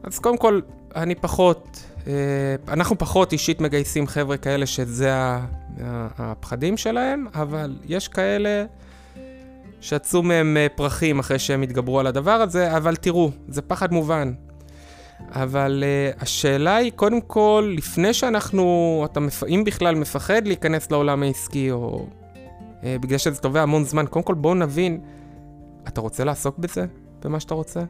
אז 0.04 0.20
קודם 0.20 0.38
כל, 0.38 0.60
אני 0.96 1.16
פחות, 1.16 1.84
אנחנו 2.68 2.98
פחות 2.98 3.32
אישית 3.32 3.62
מגייסים 3.62 4.08
חבר'ה 4.08 4.38
כאלה 4.38 4.66
שזה 4.66 5.12
הפחדים 6.18 6.78
שלהם, 6.78 7.28
אבל 7.34 7.76
יש 7.86 8.08
כאלה 8.08 8.66
שיצאו 9.82 10.24
מהם 10.24 10.58
אה, 10.58 10.68
פרחים 10.76 11.20
אחרי 11.20 11.40
שהם 11.40 11.62
התגברו 11.62 12.00
על 12.00 12.08
הדבר 12.08 12.32
הזה, 12.32 12.78
אבל 12.78 12.96
תראו, 12.96 13.32
זה 13.48 13.62
פחד 13.62 13.94
מובן. 13.94 14.34
אבל 15.32 15.84
uh, 15.84 16.22
השאלה 16.22 16.76
היא, 16.76 16.92
קודם 16.96 17.22
כל, 17.22 17.74
לפני 17.78 18.14
שאנחנו, 18.14 19.02
אתה 19.12 19.20
מפ... 19.20 19.44
אם 19.44 19.64
בכלל 19.66 19.96
מפחד 19.96 20.48
להיכנס 20.48 20.92
לעולם 20.92 21.24
העסקי, 21.24 21.72
או 21.72 22.06
uh, 22.82 22.84
בגלל 23.02 23.18
שזה 23.18 23.42
תובע 23.42 23.62
המון 23.62 23.84
זמן, 23.84 24.06
קודם 24.06 24.26
כל 24.26 24.34
בואו 24.34 24.54
נבין, 24.54 25.02
אתה 25.88 26.02
רוצה 26.02 26.24
לעסוק 26.24 26.58
בזה? 26.58 26.86
במה 27.24 27.40
שאתה 27.40 27.54
רוצה? 27.54 27.82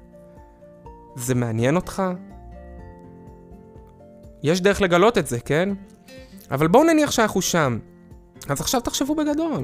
זה 1.16 1.36
מעניין 1.36 1.76
אותך? 1.76 2.04
יש 4.44 4.62
דרך 4.62 4.82
לגלות 4.82 5.18
את 5.18 5.28
זה, 5.28 5.40
כן? 5.40 5.70
אבל 6.52 6.68
בואו 6.68 6.84
נניח 6.84 7.12
שאנחנו 7.12 7.42
שם. 7.42 7.80
אז 8.50 8.62
עכשיו 8.62 8.82
תחשבו 8.82 9.16
בגדול. 9.16 9.64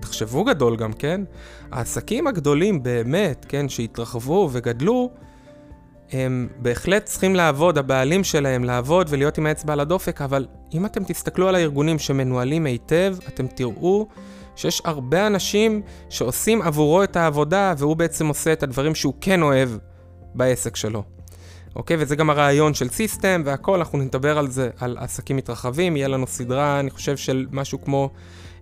תחשבו 0.00 0.44
גדול 0.44 0.76
גם, 0.76 0.92
כן? 0.92 1.20
העסקים 1.72 2.26
הגדולים 2.26 2.82
באמת, 2.82 3.46
כן, 3.48 3.68
שהתרחבו 3.68 4.48
וגדלו, 4.52 5.10
הם 6.12 6.48
בהחלט 6.56 7.04
צריכים 7.04 7.34
לעבוד, 7.34 7.78
הבעלים 7.78 8.24
שלהם, 8.24 8.64
לעבוד 8.64 9.06
ולהיות 9.10 9.38
עם 9.38 9.46
האצבע 9.46 9.72
על 9.72 9.80
הדופק, 9.80 10.22
אבל 10.22 10.46
אם 10.74 10.86
אתם 10.86 11.04
תסתכלו 11.04 11.48
על 11.48 11.54
הארגונים 11.54 11.98
שמנוהלים 11.98 12.66
היטב, 12.66 13.16
אתם 13.28 13.46
תראו 13.46 14.06
שיש 14.56 14.82
הרבה 14.84 15.26
אנשים 15.26 15.82
שעושים 16.08 16.62
עבורו 16.62 17.02
את 17.02 17.16
העבודה, 17.16 17.74
והוא 17.78 17.96
בעצם 17.96 18.26
עושה 18.26 18.52
את 18.52 18.62
הדברים 18.62 18.94
שהוא 18.94 19.14
כן 19.20 19.42
אוהב 19.42 19.68
בעסק 20.34 20.76
שלו. 20.76 21.19
אוקיי? 21.76 21.96
וזה 22.00 22.16
גם 22.16 22.30
הרעיון 22.30 22.74
של 22.74 22.88
סיסטם 22.88 23.42
והכל, 23.44 23.78
אנחנו 23.78 23.98
נדבר 23.98 24.38
על 24.38 24.50
זה, 24.50 24.70
על 24.78 24.96
עסקים 25.00 25.36
מתרחבים, 25.36 25.96
יהיה 25.96 26.08
לנו 26.08 26.26
סדרה, 26.26 26.80
אני 26.80 26.90
חושב, 26.90 27.16
של 27.16 27.46
משהו 27.52 27.80
כמו 27.84 28.10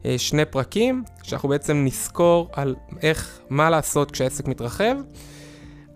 אה, 0.04 0.14
שני 0.18 0.44
פרקים, 0.44 1.04
שאנחנו 1.22 1.48
בעצם 1.48 1.82
נזכור 1.84 2.48
על 2.52 2.74
איך, 3.02 3.38
מה 3.50 3.70
לעשות 3.70 4.10
כשהעסק 4.10 4.48
מתרחב. 4.48 4.96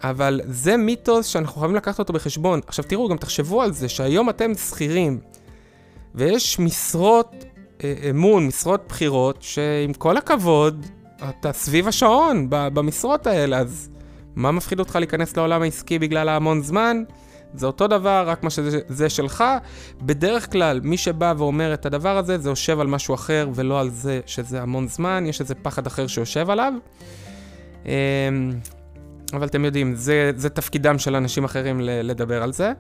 אבל 0.03 0.41
זה 0.45 0.77
מיתוס 0.77 1.27
שאנחנו 1.27 1.61
חייבים 1.61 1.77
לקחת 1.77 1.99
אותו 1.99 2.13
בחשבון. 2.13 2.61
עכשיו 2.67 2.85
תראו, 2.85 3.09
גם 3.09 3.17
תחשבו 3.17 3.63
על 3.63 3.73
זה 3.73 3.89
שהיום 3.89 4.31
אתם 4.31 4.55
שכירים, 4.55 5.21
ויש 6.15 6.59
משרות 6.59 7.45
אה, 7.85 7.95
אמון, 8.11 8.47
משרות 8.47 8.85
בחירות, 8.89 9.43
שעם 9.43 9.93
כל 9.99 10.17
הכבוד, 10.17 10.87
אתה 11.29 11.53
סביב 11.53 11.89
השעון 11.89 12.47
במשרות 12.51 13.27
האלה, 13.27 13.59
אז 13.59 13.91
מה 14.37 14.53
מפחיד 14.53 14.79
אותך 14.79 14.97
להיכנס 14.97 15.37
לעולם 15.37 15.63
העסקי 15.63 15.99
בגלל 15.99 16.29
ההמון 16.29 16.63
זמן? 16.63 17.03
זה 17.55 17.67
אותו 17.67 17.87
דבר, 17.87 18.25
רק 18.27 18.43
מה 18.43 18.51
שזה 18.51 19.09
שלך. 19.09 19.45
בדרך 20.03 20.53
כלל, 20.53 20.81
מי 20.85 20.97
שבא 20.97 21.35
ואומר 21.39 21.75
את 21.75 21.87
הדבר 21.87 22.17
הזה, 22.17 22.39
זה 22.39 22.49
יושב 22.49 22.81
על 22.81 22.87
משהו 22.87 23.15
אחר 23.15 23.49
ולא 23.55 23.81
על 23.81 23.91
זה 23.91 24.21
שזה 24.27 24.63
המון 24.63 24.89
זמן, 24.89 25.25
יש 25.27 25.41
איזה 25.41 25.55
פחד 25.55 25.87
אחר 25.87 26.07
שיושב 26.07 26.51
עליו. 26.51 26.73
אמ, 27.87 27.91
אבל 29.33 29.47
אתם 29.47 29.65
יודעים, 29.65 29.95
זה, 29.95 30.33
זה 30.37 30.49
תפקידם 30.49 30.99
של 30.99 31.17
אנשים 31.17 31.45
אחרים 31.45 31.81
לדבר 31.83 32.43
על 32.43 32.53
זה. 32.53 32.73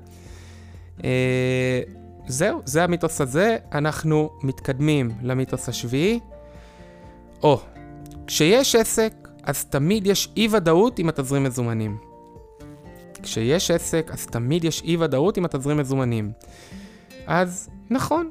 אה, 1.04 1.80
זהו, 2.26 2.60
זה 2.64 2.84
המיתוס 2.84 3.20
הזה. 3.20 3.56
אנחנו 3.72 4.30
מתקדמים 4.42 5.10
למיתוס 5.22 5.68
השביעי. 5.68 6.20
או, 7.42 7.60
כשיש 8.26 8.74
עסק, 8.74 9.21
אז 9.42 9.64
תמיד 9.64 10.06
יש 10.06 10.28
אי-ודאות 10.36 10.98
עם 10.98 11.08
התזרים 11.08 11.44
מזומנים. 11.44 11.96
כשיש 13.22 13.70
עסק, 13.70 14.10
אז 14.12 14.26
תמיד 14.26 14.64
יש 14.64 14.82
אי-ודאות 14.82 15.36
עם 15.36 15.44
התזרים 15.44 15.76
מזומנים. 15.76 16.32
אז 17.26 17.68
נכון, 17.90 18.30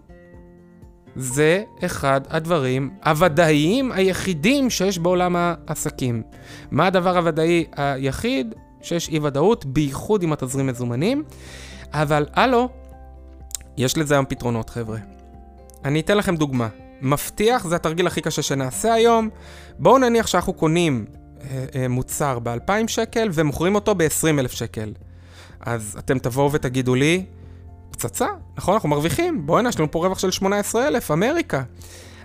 זה 1.15 1.63
אחד 1.85 2.21
הדברים 2.29 2.89
הוודאיים 3.05 3.91
היחידים 3.91 4.69
שיש 4.69 4.99
בעולם 4.99 5.35
העסקים. 5.35 6.23
מה 6.71 6.87
הדבר 6.87 7.17
הוודאי 7.17 7.65
היחיד? 7.75 8.55
שיש 8.81 9.09
אי-ודאות, 9.09 9.65
בייחוד 9.65 10.23
עם 10.23 10.33
התזרים 10.33 10.67
מזומנים. 10.67 11.23
אבל 11.93 12.25
הלו, 12.33 12.69
יש 13.77 13.97
לזה 13.97 14.13
היום 14.13 14.25
פתרונות, 14.29 14.69
חבר'ה. 14.69 14.97
אני 15.85 15.99
אתן 15.99 16.17
לכם 16.17 16.35
דוגמה. 16.35 16.67
מבטיח, 17.01 17.67
זה 17.67 17.75
התרגיל 17.75 18.07
הכי 18.07 18.21
קשה 18.21 18.41
שנעשה 18.41 18.93
היום. 18.93 19.29
בואו 19.79 19.97
נניח 19.97 20.27
שאנחנו 20.27 20.53
קונים 20.53 21.05
אה, 21.41 21.65
אה, 21.75 21.87
מוצר 21.87 22.39
ב-2,000 22.39 22.87
שקל 22.87 23.29
ומוכרים 23.33 23.75
אותו 23.75 23.95
ב-20,000 23.95 24.47
שקל. 24.47 24.93
אז 25.59 25.95
אתם 25.99 26.19
תבואו 26.19 26.51
ותגידו 26.51 26.95
לי, 26.95 27.25
פצצה, 27.91 28.27
נכון? 28.57 28.73
אנחנו 28.73 28.89
מרוויחים, 28.89 29.45
בוא'נה, 29.45 29.69
יש 29.69 29.79
לנו 29.79 29.91
פה 29.91 29.99
רווח 29.99 30.19
של 30.19 30.31
18,000, 30.31 31.11
אמריקה. 31.11 31.63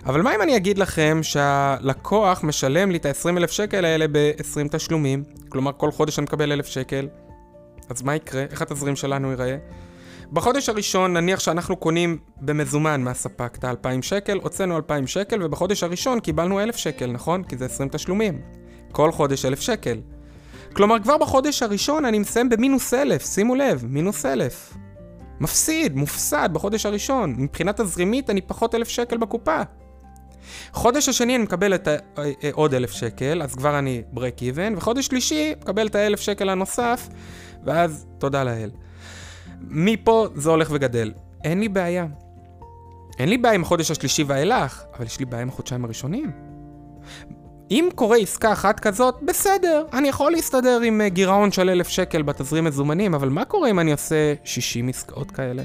אבל 0.05 0.21
מה 0.21 0.35
אם 0.35 0.41
אני 0.41 0.55
אגיד 0.57 0.77
לכם 0.77 1.19
שהלקוח 1.21 2.43
משלם 2.43 2.91
לי 2.91 2.97
את 2.97 3.05
ה-20,000 3.05 3.47
שקל 3.47 3.85
האלה 3.85 4.05
ב-20 4.11 4.67
תשלומים? 4.71 5.23
כלומר, 5.49 5.71
כל 5.77 5.91
חודש 5.91 6.19
אני 6.19 6.23
מקבל 6.23 6.51
1,000 6.51 6.65
שקל. 6.65 7.07
אז 7.89 8.01
מה 8.01 8.15
יקרה? 8.15 8.45
איך 8.51 8.61
התזרים 8.61 8.95
שלנו 8.95 9.29
ייראה? 9.29 9.57
בחודש 10.33 10.69
הראשון, 10.69 11.13
נניח 11.13 11.39
שאנחנו 11.39 11.75
קונים 11.75 12.17
במזומן 12.41 13.01
מהספק 13.01 13.55
את 13.59 13.63
ה-2,000 13.63 14.01
שקל, 14.01 14.39
הוצאנו 14.43 14.77
2,000 14.77 15.07
שקל, 15.07 15.43
ובחודש 15.43 15.83
הראשון 15.83 16.19
קיבלנו 16.19 16.59
1,000 16.61 16.77
שקל, 16.77 17.11
נכון? 17.11 17.43
כי 17.43 17.57
זה 17.57 17.65
20 17.65 17.89
תשלומים. 17.89 18.41
כל 18.91 19.11
חודש 19.11 19.45
1,000 19.45 19.61
שקל. 19.61 19.99
כלומר, 20.73 20.99
כבר 20.99 21.17
בחודש 21.17 21.63
הראשון 21.63 22.05
אני 22.05 22.19
מסיים 22.19 22.49
במינוס 22.49 22.93
1,000, 22.93 23.25
שימו 23.25 23.55
לב, 23.55 23.85
מינוס 23.89 24.25
1,000. 24.25 24.73
מפסיד, 25.39 25.95
מופסד 25.95 26.49
בחודש 26.53 26.85
הראשון. 26.85 27.35
מבחינה 27.37 27.73
תזרימית 27.73 28.29
אני 28.29 28.41
פחות 28.41 28.75
1,000 28.75 28.89
שקל 28.89 29.17
בקופה. 29.17 29.61
חודש 30.71 31.09
השני 31.09 31.35
אני 31.35 31.43
מקבל 31.43 31.75
את 31.75 31.87
ה, 31.87 31.95
אה, 32.17 32.31
עוד 32.53 32.73
1,000 32.73 32.91
שקל, 32.91 33.41
אז 33.43 33.55
כבר 33.55 33.79
אני 33.79 34.03
break 34.15 34.39
even, 34.39 34.77
וחודש 34.77 35.05
שלישי 35.05 35.53
מקבל 35.61 35.87
את 35.87 35.95
ה-1,000 35.95 36.17
שקל 36.17 36.49
הנוסף, 36.49 37.07
ואז 37.65 38.05
תודה 38.17 38.43
לאל. 38.43 38.69
מפה 39.61 40.27
זה 40.35 40.49
הולך 40.49 40.69
וגדל. 40.71 41.13
אין 41.43 41.59
לי 41.59 41.69
בעיה. 41.69 42.05
אין 43.19 43.29
לי 43.29 43.37
בעיה 43.37 43.55
עם 43.55 43.61
החודש 43.61 43.91
השלישי 43.91 44.23
ואילך, 44.23 44.83
אבל 44.97 45.05
יש 45.05 45.19
לי 45.19 45.25
בעיה 45.25 45.41
עם 45.41 45.49
החודשיים 45.49 45.85
הראשונים. 45.85 46.31
אם 47.71 47.89
קורה 47.95 48.17
עסקה 48.17 48.53
אחת 48.53 48.79
כזאת, 48.79 49.15
בסדר, 49.25 49.85
אני 49.93 50.07
יכול 50.07 50.31
להסתדר 50.31 50.81
עם 50.81 51.01
אה, 51.01 51.09
גירעון 51.09 51.51
של 51.51 51.69
אלף 51.69 51.87
שקל 51.87 52.21
בתזרים 52.21 52.63
מזומנים, 52.63 53.13
אבל 53.13 53.29
מה 53.29 53.45
קורה 53.45 53.69
אם 53.69 53.79
אני 53.79 53.91
עושה 53.91 54.33
60 54.43 54.89
עסקאות 54.89 55.31
כאלה? 55.31 55.63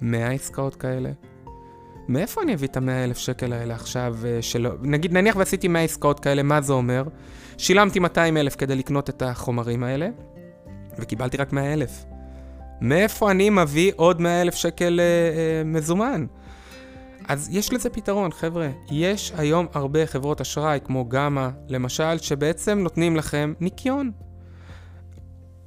100 0.00 0.30
עסקאות 0.30 0.76
כאלה? 0.76 1.10
מאיפה 2.08 2.42
אני 2.42 2.54
אביא 2.54 2.68
את 2.68 2.76
המאה 2.76 3.04
אלף 3.04 3.18
שקל 3.18 3.52
האלה 3.52 3.74
עכשיו 3.74 4.16
אה, 4.24 4.42
שלא... 4.42 4.70
נגיד, 4.82 5.12
נניח 5.12 5.36
ועשיתי 5.36 5.68
100 5.68 5.82
עסקאות 5.82 6.20
כאלה, 6.20 6.42
מה 6.42 6.60
זה 6.60 6.72
אומר? 6.72 7.04
שילמתי 7.58 7.98
200 7.98 8.36
אלף 8.36 8.56
כדי 8.56 8.76
לקנות 8.76 9.10
את 9.10 9.22
החומרים 9.22 9.84
האלה, 9.84 10.08
וקיבלתי 10.98 11.36
רק 11.36 11.52
100 11.52 11.72
אלף. 11.72 12.04
מאיפה 12.80 13.30
אני 13.30 13.50
מביא 13.50 13.92
עוד 13.96 14.20
100 14.20 14.42
אלף 14.42 14.54
שקל 14.54 15.00
אה, 15.00 15.04
אה, 15.04 15.64
מזומן? 15.64 16.26
אז 17.28 17.48
יש 17.52 17.72
לזה 17.72 17.90
פתרון, 17.90 18.32
חבר'ה. 18.32 18.68
יש 18.90 19.32
היום 19.36 19.66
הרבה 19.72 20.06
חברות 20.06 20.40
אשראי, 20.40 20.78
כמו 20.84 21.08
גמא, 21.08 21.48
למשל, 21.68 22.18
שבעצם 22.18 22.78
נותנים 22.78 23.16
לכם 23.16 23.52
ניקיון. 23.60 24.10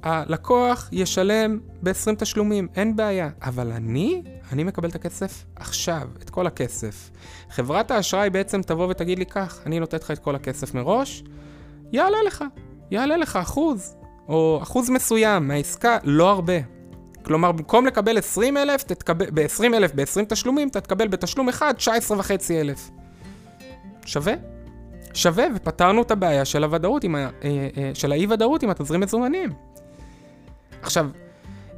הלקוח 0.03 0.89
ישלם 0.91 1.59
ב-20 1.83 2.15
תשלומים, 2.17 2.67
אין 2.75 2.95
בעיה. 2.95 3.29
אבל 3.41 3.71
אני, 3.71 4.23
אני 4.51 4.63
מקבל 4.63 4.89
את 4.89 4.95
הכסף 4.95 5.45
עכשיו, 5.55 6.07
את 6.21 6.29
כל 6.29 6.47
הכסף. 6.47 7.11
חברת 7.49 7.91
האשראי 7.91 8.29
בעצם 8.29 8.61
תבוא 8.61 8.87
ותגיד 8.87 9.19
לי 9.19 9.25
כך, 9.25 9.61
אני 9.65 9.79
נותנת 9.79 10.03
לך 10.03 10.11
את 10.11 10.19
כל 10.19 10.35
הכסף 10.35 10.73
מראש, 10.73 11.23
יעלה 11.91 12.17
לך, 12.27 12.43
יעלה 12.91 13.17
לך 13.17 13.35
אחוז, 13.35 13.95
או 14.27 14.59
אחוז 14.63 14.89
מסוים 14.89 15.47
מהעסקה, 15.47 15.97
לא 16.03 16.29
הרבה. 16.29 16.76
כלומר, 17.27 17.51
במקום 17.51 17.85
לקבל 17.85 18.17
20 18.17 18.57
אלף, 18.57 18.83
ב-20 19.33 19.63
אלף 19.63 19.91
ב-20 19.95 20.25
תשלומים, 20.29 20.67
אתה 20.67 20.81
תקבל 20.81 21.07
בתשלום 21.07 21.49
אחד 21.49 21.73
19 21.77 22.19
וחצי 22.19 22.61
אלף. 22.61 22.89
שווה? 24.05 24.33
שווה, 25.13 25.45
ופתרנו 25.55 26.01
את 26.01 26.11
הבעיה 26.11 26.45
של 26.45 26.63
הוודאות, 26.63 27.03
עם 27.03 27.15
ה, 27.15 27.19
אה, 27.19 27.29
אה, 27.77 27.91
של 27.93 28.11
האי-ודאות 28.11 28.63
עם 28.63 28.69
התזרים 28.69 29.01
מזומנים. 29.01 29.53
עכשיו, 30.81 31.09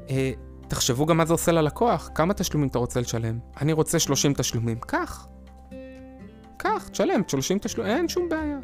אה, 0.10 0.32
תחשבו 0.68 1.06
גם 1.06 1.18
מה 1.18 1.26
זה 1.26 1.34
עושה 1.34 1.52
ללקוח, 1.52 2.10
כמה 2.16 2.34
תשלומים 2.34 2.70
אתה 2.70 2.80
רוצה 2.80 3.00
לשלם? 3.00 3.40
אני 3.62 3.74
רוצה 3.74 4.00
30 4.00 4.34
תשלומים. 4.34 4.80
קח. 4.80 5.28
קח, 6.58 6.88
תשלם 6.92 7.22
30 7.28 7.60
תשלומים, 7.60 7.96
אין 7.96 8.10
שום 8.10 8.30
בעיה. 8.30 8.58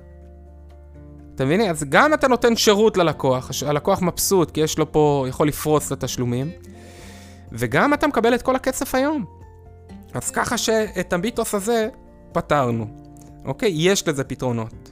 אתה 1.35 1.45
מבין? 1.45 1.61
אז 1.61 1.83
גם 1.89 2.13
אתה 2.13 2.27
נותן 2.27 2.55
שירות 2.55 2.97
ללקוח, 2.97 3.51
הלקוח 3.65 4.01
מבסוט 4.01 4.51
כי 4.51 4.61
יש 4.61 4.77
לו 4.77 4.91
פה, 4.91 5.25
יכול 5.29 5.47
לפרוס 5.47 5.87
את 5.87 5.91
התשלומים, 5.91 6.51
וגם 7.55 7.93
אתה 7.93 8.07
מקבל 8.07 8.35
את 8.35 8.41
כל 8.41 8.55
הכסף 8.55 8.95
היום. 8.95 9.25
אז 10.13 10.31
ככה 10.31 10.57
שאת 10.57 11.13
המיתוס 11.13 11.55
הזה 11.55 11.89
פתרנו. 12.31 12.87
אוקיי? 13.45 13.71
יש 13.75 14.07
לזה 14.07 14.23
פתרונות. 14.23 14.91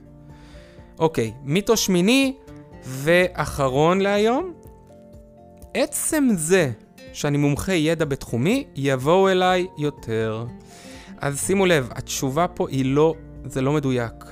אוקיי, 1.00 1.34
מיתוס 1.44 1.80
שמיני 1.80 2.36
ואחרון 2.86 4.02
להיום. 4.02 4.54
עצם 5.74 6.28
זה 6.36 6.72
שאני 7.14 7.38
מומחה 7.38 7.74
ידע 7.74 8.06
בתחומי, 8.06 8.68
יבואו 8.76 9.30
אליי 9.30 9.68
יותר. 9.78 10.46
אז 11.18 11.40
שימו 11.46 11.66
לב, 11.66 11.90
התשובה 11.92 12.48
פה 12.48 12.70
היא 12.70 12.86
לא, 12.86 13.16
זה 13.46 13.62
לא 13.62 13.72
מדויק. 13.72 14.26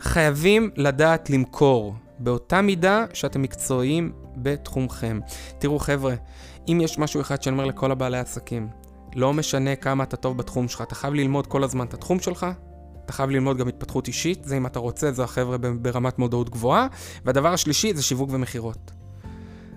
חייבים 0.00 0.70
לדעת 0.76 1.30
למכור 1.30 1.94
באותה 2.18 2.62
מידה 2.62 3.04
שאתם 3.14 3.42
מקצועיים 3.42 4.12
בתחומכם. 4.36 5.20
תראו 5.58 5.78
חבר'ה, 5.78 6.14
אם 6.68 6.80
יש 6.82 6.98
משהו 6.98 7.20
אחד 7.20 7.42
שאני 7.42 7.54
אומר 7.54 7.64
לכל 7.64 7.92
הבעלי 7.92 8.18
העסקים, 8.18 8.68
לא 9.14 9.32
משנה 9.32 9.76
כמה 9.76 10.04
אתה 10.04 10.16
טוב 10.16 10.38
בתחום 10.38 10.68
שלך, 10.68 10.80
אתה 10.82 10.94
חייב 10.94 11.14
ללמוד 11.14 11.46
כל 11.46 11.64
הזמן 11.64 11.86
את 11.86 11.94
התחום 11.94 12.20
שלך, 12.20 12.46
אתה 13.04 13.12
חייב 13.12 13.30
ללמוד 13.30 13.58
גם 13.58 13.68
התפתחות 13.68 14.08
אישית, 14.08 14.44
זה 14.44 14.56
אם 14.56 14.66
אתה 14.66 14.78
רוצה, 14.78 15.12
זה 15.12 15.24
החבר'ה 15.24 15.56
ברמת 15.58 16.18
מודעות 16.18 16.50
גבוהה, 16.50 16.86
והדבר 17.24 17.52
השלישי 17.52 17.94
זה 17.94 18.02
שיווק 18.02 18.30
ומכירות. 18.32 18.90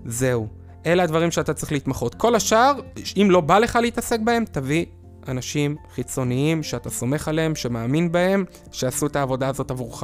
זהו. 0.06 0.48
אלה 0.86 1.04
הדברים 1.04 1.32
שאתה 1.32 1.54
צריך 1.54 1.72
להתמחות. 1.72 2.16
כל 2.16 2.36
השאר, 2.36 2.74
אם 3.18 3.28
לא 3.32 3.42
בא 3.42 3.60
לך 3.60 3.76
להתעסק 3.82 4.20
בהם, 4.24 4.46
תביא 4.52 4.86
אנשים 5.28 5.76
חיצוניים 5.96 6.64
שאתה 6.64 6.90
סומך 6.90 7.28
עליהם, 7.28 7.56
שמאמין 7.56 8.12
בהם, 8.12 8.46
שעשו 8.72 9.08
את 9.08 9.16
העבודה 9.16 9.48
הזאת 9.48 9.72
עבורך. 9.72 10.04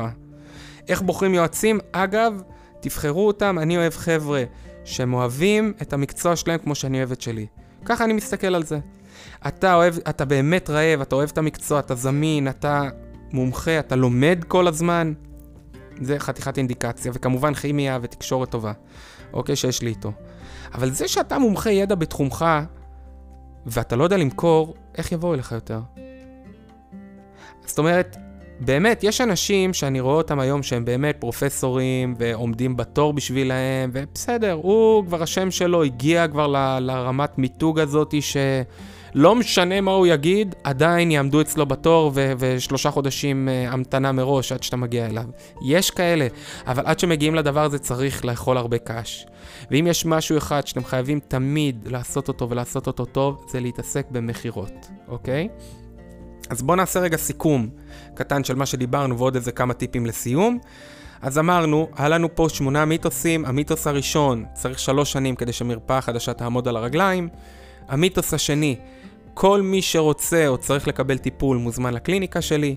איך 0.87 1.01
בוחרים 1.01 1.33
יועצים? 1.33 1.79
אגב, 1.91 2.41
תבחרו 2.79 3.27
אותם, 3.27 3.59
אני 3.59 3.77
אוהב 3.77 3.93
חבר'ה 3.93 4.43
שהם 4.85 5.13
אוהבים 5.13 5.73
את 5.81 5.93
המקצוע 5.93 6.35
שלהם 6.35 6.59
כמו 6.59 6.75
שאני 6.75 6.97
אוהב 6.97 7.11
את 7.11 7.21
שלי. 7.21 7.45
ככה 7.85 8.03
אני 8.03 8.13
מסתכל 8.13 8.55
על 8.55 8.63
זה. 8.63 8.79
אתה 9.47 9.73
אוהב, 9.73 9.95
אתה 10.09 10.25
באמת 10.25 10.69
רעב, 10.69 11.01
אתה 11.01 11.15
אוהב 11.15 11.29
את 11.29 11.37
המקצוע, 11.37 11.79
אתה 11.79 11.95
זמין, 11.95 12.47
אתה 12.47 12.83
מומחה, 13.33 13.79
אתה 13.79 13.95
לומד 13.95 14.43
כל 14.47 14.67
הזמן. 14.67 15.13
זה 16.01 16.19
חתיכת 16.19 16.57
אינדיקציה, 16.57 17.11
וכמובן 17.15 17.53
כימיה 17.53 17.99
ותקשורת 18.01 18.49
טובה, 18.49 18.73
אוקיי, 19.33 19.55
שיש 19.55 19.81
לי 19.81 19.89
איתו. 19.89 20.11
אבל 20.73 20.91
זה 20.91 21.07
שאתה 21.07 21.39
מומחה 21.39 21.71
ידע 21.71 21.95
בתחומך, 21.95 22.45
ואתה 23.65 23.95
לא 23.95 24.03
יודע 24.03 24.17
למכור, 24.17 24.75
איך 24.95 25.11
יבואו 25.11 25.33
אליך 25.33 25.51
יותר? 25.51 25.79
זאת 27.65 27.79
אומרת, 27.79 28.17
באמת, 28.63 29.03
יש 29.03 29.21
אנשים 29.21 29.73
שאני 29.73 29.99
רואה 29.99 30.15
אותם 30.15 30.39
היום 30.39 30.63
שהם 30.63 30.85
באמת 30.85 31.15
פרופסורים 31.19 32.15
ועומדים 32.17 32.77
בתור 32.77 33.13
בשבילהם, 33.13 33.89
ובסדר, 33.93 34.51
הוא 34.51 35.05
כבר 35.05 35.23
השם 35.23 35.51
שלו 35.51 35.83
הגיע 35.83 36.27
כבר 36.27 36.47
ל, 36.47 36.79
לרמת 36.79 37.37
מיתוג 37.37 37.79
הזאתי 37.79 38.19
שלא 38.21 39.35
משנה 39.35 39.81
מה 39.81 39.91
הוא 39.91 40.07
יגיד, 40.07 40.55
עדיין 40.63 41.11
יעמדו 41.11 41.41
אצלו 41.41 41.65
בתור 41.65 42.11
ו- 42.13 42.33
ושלושה 42.37 42.91
חודשים 42.91 43.47
uh, 43.47 43.73
המתנה 43.73 44.11
מראש 44.11 44.51
עד 44.51 44.63
שאתה 44.63 44.77
מגיע 44.77 45.05
אליו. 45.05 45.25
יש 45.65 45.91
כאלה, 45.91 46.27
אבל 46.67 46.83
עד 46.85 46.99
שמגיעים 46.99 47.35
לדבר 47.35 47.63
הזה 47.63 47.79
צריך 47.79 48.25
לאכול 48.25 48.57
הרבה 48.57 48.77
קש. 48.77 49.25
ואם 49.71 49.87
יש 49.87 50.05
משהו 50.05 50.37
אחד 50.37 50.67
שאתם 50.67 50.83
חייבים 50.83 51.19
תמיד 51.27 51.87
לעשות 51.91 52.27
אותו 52.27 52.49
ולעשות 52.49 52.87
אותו 52.87 53.05
טוב, 53.05 53.45
זה 53.49 53.59
להתעסק 53.59 54.05
במכירות, 54.11 54.87
אוקיי? 55.07 55.47
אז 56.51 56.61
בואו 56.61 56.75
נעשה 56.75 56.99
רגע 56.99 57.17
סיכום 57.17 57.69
קטן 58.13 58.43
של 58.43 58.55
מה 58.55 58.65
שדיברנו 58.65 59.17
ועוד 59.17 59.35
איזה 59.35 59.51
כמה 59.51 59.73
טיפים 59.73 60.05
לסיום. 60.05 60.59
אז 61.21 61.37
אמרנו, 61.39 61.87
היה 61.95 62.09
לנו 62.09 62.35
פה 62.35 62.47
שמונה 62.49 62.85
מיתוסים, 62.85 63.45
המיתוס 63.45 63.87
הראשון, 63.87 64.45
צריך 64.53 64.79
שלוש 64.79 65.11
שנים 65.11 65.35
כדי 65.35 65.53
שמרפאה 65.53 66.01
חדשה 66.01 66.33
תעמוד 66.33 66.67
על 66.67 66.75
הרגליים. 66.75 67.29
המיתוס 67.87 68.33
השני, 68.33 68.75
כל 69.33 69.61
מי 69.61 69.81
שרוצה 69.81 70.47
או 70.47 70.57
צריך 70.57 70.87
לקבל 70.87 71.17
טיפול 71.17 71.57
מוזמן 71.57 71.93
לקליניקה 71.93 72.41
שלי. 72.41 72.75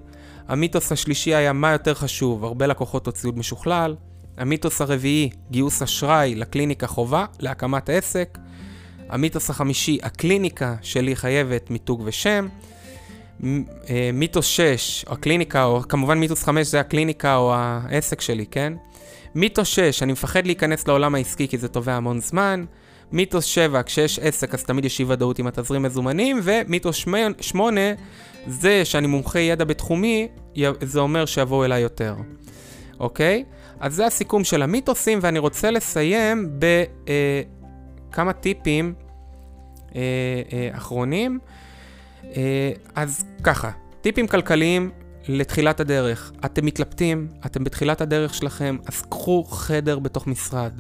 המיתוס 0.49 0.93
השלישי 0.93 1.35
היה 1.35 1.53
מה 1.53 1.73
יותר 1.73 1.95
חשוב, 1.95 2.45
הרבה 2.45 2.67
לקוחות 2.67 3.07
או 3.07 3.13
ציוד 3.13 3.39
משוכלל. 3.39 3.97
המיתוס 4.37 4.81
הרביעי, 4.81 5.31
גיוס 5.51 5.83
אשראי 5.83 6.35
לקליניקה 6.35 6.87
חובה 6.87 7.25
להקמת 7.41 7.91
עסק. 7.91 8.39
המיתוס 9.09 9.51
החמישי, 9.51 9.99
הקליניקה 10.03 10.75
שלי 10.83 11.17
חייבת 11.17 11.71
מיתוג 11.71 12.03
ושם. 12.05 12.49
אה, 13.43 14.11
מיתוס 14.13 14.47
6, 14.47 15.05
או 15.09 15.13
הקליניקה, 15.13 15.65
או 15.65 15.83
כמובן 15.89 16.19
מיתוס 16.19 16.45
5 16.45 16.67
זה 16.67 16.81
הקליניקה 16.81 17.37
או 17.37 17.55
העסק 17.55 18.21
שלי, 18.21 18.47
כן? 18.47 18.73
מיתוס 19.35 19.69
6, 19.69 20.03
אני 20.03 20.13
מפחד 20.13 20.47
להיכנס 20.47 20.89
לעולם 20.89 21.15
העסקי 21.15 21.49
כי 21.49 21.59
זה 21.59 21.69
תובע 21.69 21.95
המון 21.95 22.21
זמן. 22.21 22.65
מיתוס 23.13 23.45
7, 23.45 23.83
כשיש 23.83 24.19
עסק 24.19 24.55
אז 24.55 24.65
תמיד 24.65 24.85
יש 24.85 25.01
אי 25.01 25.05
ודאות 25.05 25.39
עם 25.39 25.47
התזרים 25.47 25.83
מזומנים. 25.83 26.41
ומיתוס 26.43 27.07
8, 27.41 27.81
זה 28.47 28.85
שאני 28.85 29.07
מומחה 29.07 29.39
ידע 29.39 29.65
בתחומי, 29.65 30.29
זה 30.81 31.01
אומר 31.01 31.27
שיבואו 31.27 31.65
אליי 31.65 31.81
יותר. 31.83 32.15
אוקיי? 33.01 33.45
אז 33.81 33.95
זה 33.95 34.07
הסיכום 34.07 34.45
של 34.45 34.63
המיתוסים, 34.63 35.19
ואני 35.23 35.39
רוצה 35.39 35.71
לסיים 35.71 36.51
בכמה 36.59 38.31
אה, 38.31 38.33
טיפים 38.33 38.95
אה, 39.95 40.01
אה, 40.53 40.69
אחרונים. 40.77 41.39
אה, 42.37 42.73
אז 42.95 43.25
ככה, 43.43 43.71
טיפים 44.01 44.27
כלכליים 44.27 44.91
לתחילת 45.29 45.81
הדרך. 45.81 46.33
אתם 46.45 46.67
מתלבטים, 46.67 47.29
אתם 47.47 47.65
בתחילת 47.65 48.01
הדרך 48.01 48.35
שלכם, 48.35 48.77
אז 48.87 49.03
קחו 49.03 49.45
חדר 49.45 49.99
בתוך 49.99 50.27
משרד. 50.27 50.73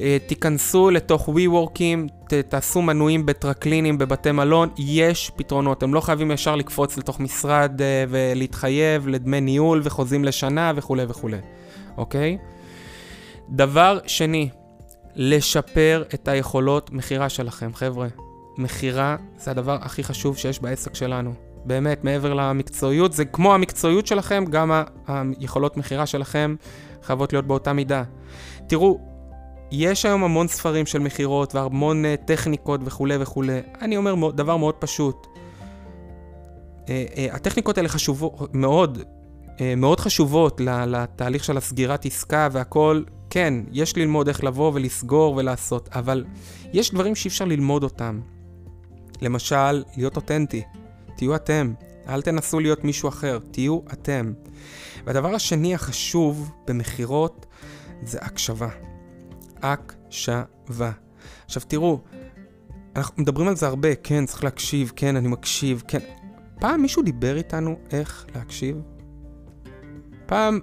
אה, 0.00 0.16
תיכנסו 0.26 0.90
לתוך 0.90 1.28
WeWorkים, 1.28 2.28
תעשו 2.48 2.82
מנויים 2.82 3.26
בטרקלינים, 3.26 3.98
בבתי 3.98 4.32
מלון, 4.32 4.68
יש 4.78 5.30
פתרונות. 5.36 5.78
אתם 5.78 5.94
לא 5.94 6.00
חייבים 6.00 6.30
ישר 6.30 6.56
לקפוץ 6.56 6.98
לתוך 6.98 7.20
משרד 7.20 7.82
אה, 7.82 8.04
ולהתחייב 8.08 9.08
לדמי 9.08 9.40
ניהול 9.40 9.80
וחוזים 9.84 10.24
לשנה 10.24 10.72
וכולי 10.76 11.04
וכולי, 11.08 11.38
אוקיי? 11.96 12.38
דבר 13.48 13.98
שני, 14.06 14.48
לשפר 15.14 16.04
את 16.14 16.28
היכולות 16.28 16.90
מכירה 16.92 17.28
שלכם, 17.28 17.70
חבר'ה. 17.74 18.25
מכירה 18.58 19.16
זה 19.38 19.50
הדבר 19.50 19.78
הכי 19.80 20.04
חשוב 20.04 20.36
שיש 20.36 20.60
בעסק 20.62 20.94
שלנו. 20.94 21.34
באמת, 21.64 22.04
מעבר 22.04 22.34
למקצועיות, 22.34 23.12
זה 23.12 23.24
כמו 23.24 23.54
המקצועיות 23.54 24.06
שלכם, 24.06 24.44
גם 24.50 24.82
היכולות 25.06 25.76
מכירה 25.76 26.06
שלכם 26.06 26.56
חייבות 27.02 27.32
להיות 27.32 27.46
באותה 27.46 27.72
מידה. 27.72 28.02
תראו, 28.66 29.00
יש 29.70 30.04
היום 30.04 30.24
המון 30.24 30.48
ספרים 30.48 30.86
של 30.86 30.98
מכירות 30.98 31.54
והמון 31.54 32.04
uh, 32.04 32.26
טכניקות 32.26 32.80
וכולי 32.84 33.16
וכולי. 33.20 33.60
אני 33.82 33.96
אומר 33.96 34.30
דבר 34.30 34.56
מאוד 34.56 34.74
פשוט. 34.74 35.26
Uh, 35.26 36.86
uh, 36.86 36.90
הטכניקות 37.32 37.78
האלה 37.78 37.88
חשובות 37.88 38.54
מאוד, 38.54 39.02
מאוד 39.76 40.00
חשובות 40.00 40.60
לתהליך 40.86 41.44
של 41.44 41.56
הסגירת 41.56 42.06
עסקה 42.06 42.48
והכל. 42.52 43.02
כן, 43.30 43.54
יש 43.72 43.96
ללמוד 43.96 44.28
איך 44.28 44.44
לבוא 44.44 44.72
ולסגור 44.74 45.36
ולעשות, 45.36 45.88
אבל 45.92 46.24
יש 46.72 46.94
דברים 46.94 47.14
שאי 47.14 47.28
אפשר 47.28 47.44
ללמוד 47.44 47.82
אותם. 47.82 48.20
למשל, 49.20 49.84
להיות 49.96 50.16
אותנטי. 50.16 50.62
תהיו 51.16 51.34
אתם. 51.34 51.72
אל 52.08 52.22
תנסו 52.22 52.60
להיות 52.60 52.84
מישהו 52.84 53.08
אחר, 53.08 53.38
תהיו 53.50 53.80
אתם. 53.92 54.32
והדבר 55.04 55.34
השני 55.34 55.74
החשוב 55.74 56.52
במכירות 56.66 57.46
זה 58.02 58.18
הקשבה. 58.22 58.68
הקשבה. 59.62 60.90
עכשיו 61.44 61.62
תראו, 61.68 62.00
אנחנו 62.96 63.22
מדברים 63.22 63.48
על 63.48 63.56
זה 63.56 63.66
הרבה, 63.66 63.94
כן, 63.94 64.26
צריך 64.26 64.44
להקשיב, 64.44 64.92
כן, 64.96 65.16
אני 65.16 65.28
מקשיב, 65.28 65.82
כן. 65.88 65.98
פעם 66.60 66.82
מישהו 66.82 67.02
דיבר 67.02 67.36
איתנו 67.36 67.78
איך 67.90 68.26
להקשיב? 68.34 68.76
פעם 70.26 70.60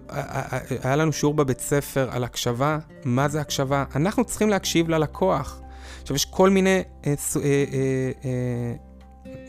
היה 0.84 0.96
לנו 0.96 1.14
שיעור 1.14 1.34
בבית 1.34 1.60
ספר 1.60 2.10
על 2.12 2.24
הקשבה, 2.24 2.80
מה 3.06 3.28
זה 3.28 3.42
הקשבה? 3.42 3.86
אנחנו 3.96 4.26
צריכים 4.26 4.50
להקשיב 4.50 4.90
ללקוח. 4.90 5.63
עכשיו, 6.04 6.16
יש 6.16 6.26
כל 6.26 6.50
מיני... 6.50 6.70
אה, 6.70 6.84
אה, 7.06 7.14
אה, 7.44 8.12
אה, 8.26 8.74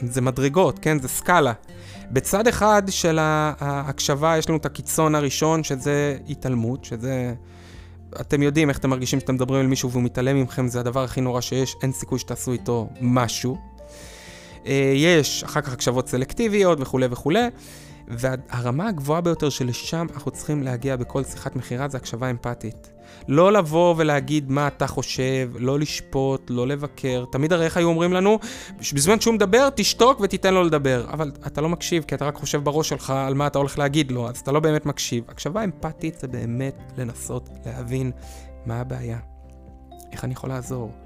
זה 0.02 0.20
מדרגות, 0.20 0.78
כן? 0.78 1.00
זה 1.00 1.08
סקאלה. 1.08 1.52
בצד 2.10 2.46
אחד 2.46 2.82
של 2.88 3.18
ההקשבה 3.20 4.38
יש 4.38 4.48
לנו 4.48 4.58
את 4.58 4.66
הקיצון 4.66 5.14
הראשון, 5.14 5.64
שזה 5.64 6.16
התעלמות, 6.28 6.84
שזה... 6.84 7.34
אתם 8.20 8.42
יודעים 8.42 8.68
איך 8.68 8.78
אתם 8.78 8.90
מרגישים 8.90 9.20
שאתם 9.20 9.34
מדברים 9.34 9.60
על 9.60 9.66
מישהו 9.66 9.90
והוא 9.90 10.02
מתעלם 10.02 10.42
מכם, 10.42 10.68
זה 10.68 10.80
הדבר 10.80 11.04
הכי 11.04 11.20
נורא 11.20 11.40
שיש, 11.40 11.76
אין 11.82 11.92
סיכוי 11.92 12.18
שתעשו 12.18 12.52
איתו 12.52 12.88
משהו. 13.00 13.56
אה, 14.66 14.92
יש 14.96 15.44
אחר 15.44 15.60
כך 15.60 15.72
הקשבות 15.72 16.08
סלקטיביות 16.08 16.80
וכולי 16.80 17.06
וכולי. 17.10 17.48
והרמה 18.08 18.88
הגבוהה 18.88 19.20
ביותר 19.20 19.48
שלשם 19.48 20.06
אנחנו 20.14 20.30
צריכים 20.30 20.62
להגיע 20.62 20.96
בכל 20.96 21.24
שיחת 21.24 21.56
מכירה 21.56 21.88
זה 21.88 21.96
הקשבה 21.96 22.30
אמפתית. 22.30 22.90
לא 23.28 23.52
לבוא 23.52 23.94
ולהגיד 23.98 24.50
מה 24.50 24.66
אתה 24.66 24.86
חושב, 24.86 25.50
לא 25.58 25.78
לשפוט, 25.78 26.50
לא 26.50 26.66
לבקר. 26.66 27.24
תמיד 27.32 27.52
הרי 27.52 27.64
איך 27.64 27.76
היו 27.76 27.88
אומרים 27.88 28.12
לנו, 28.12 28.38
בזמן 28.94 29.20
שהוא 29.20 29.34
מדבר, 29.34 29.68
תשתוק 29.74 30.20
ותיתן 30.20 30.54
לו 30.54 30.64
לדבר. 30.64 31.06
אבל 31.12 31.32
אתה 31.46 31.60
לא 31.60 31.68
מקשיב, 31.68 32.04
כי 32.04 32.14
אתה 32.14 32.24
רק 32.24 32.34
חושב 32.34 32.64
בראש 32.64 32.88
שלך 32.88 33.10
על 33.10 33.34
מה 33.34 33.46
אתה 33.46 33.58
הולך 33.58 33.78
להגיד 33.78 34.12
לו, 34.12 34.28
אז 34.28 34.36
אתה 34.38 34.52
לא 34.52 34.60
באמת 34.60 34.86
מקשיב. 34.86 35.24
הקשבה 35.28 35.64
אמפתית 35.64 36.20
זה 36.20 36.28
באמת 36.28 36.92
לנסות 36.96 37.48
להבין 37.66 38.10
מה 38.66 38.80
הבעיה, 38.80 39.18
איך 40.12 40.24
אני 40.24 40.32
יכול 40.32 40.50
לעזור. 40.50 41.03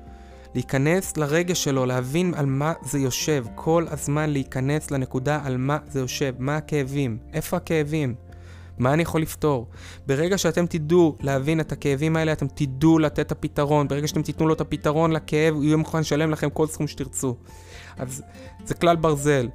להיכנס 0.59 1.16
לרגש 1.16 1.64
שלו, 1.64 1.87
להבין 1.87 2.35
על 2.37 2.47
מה 2.47 2.73
זה 2.83 2.99
יושב, 2.99 3.44
כל 3.55 3.87
הזמן 3.90 4.31
להיכנס 4.31 4.90
לנקודה 4.90 5.40
על 5.44 5.57
מה 5.57 5.79
זה 5.90 6.01
יושב, 6.01 6.35
מה 6.38 6.57
הכאבים, 6.57 7.18
איפה 7.33 7.57
הכאבים, 7.57 8.14
מה 8.79 8.92
אני 8.92 9.03
יכול 9.03 9.23
לפתור. 9.23 9.66
ברגע 10.07 10.38
שאתם 10.38 10.66
תדעו 10.66 11.16
להבין 11.21 11.61
את 11.61 11.73
הכאבים 11.73 12.16
האלה, 12.16 12.33
אתם 12.33 12.47
תדעו 12.55 12.99
לתת 12.99 13.21
את 13.21 13.33
הפתרון. 13.33 13.88
ברגע 13.88 14.09
שאתם 14.09 14.23
תיתנו 14.23 14.49
לו 14.49 14.55
את 14.55 14.61
הפתרון 14.61 15.12
לכאב, 15.12 15.55
הוא 15.55 15.64
יהיה 15.64 15.77
מוכן 15.77 16.01
לשלם 16.01 16.31
לכם 16.31 16.51
כל 16.51 16.66
סכום 16.66 16.87
שתרצו. 16.87 17.37
אז 17.97 18.23
זה 18.64 18.75
כלל 18.75 18.97
ברזל. 18.97 19.49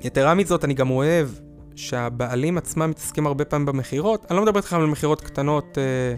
יתרה 0.00 0.34
מזאת, 0.34 0.64
אני 0.64 0.74
גם 0.74 0.90
אוהב 0.90 1.28
שהבעלים 1.74 2.58
עצמם 2.58 2.90
מתעסקים 2.90 3.26
הרבה 3.26 3.44
פעמים 3.44 3.66
במכירות. 3.66 4.26
אני 4.30 4.36
לא 4.36 4.42
מדבר 4.42 4.56
איתכם 4.56 4.76
על 4.76 4.86
מכירות 4.86 5.20
קטנות, 5.20 5.78
אה, 5.78 6.14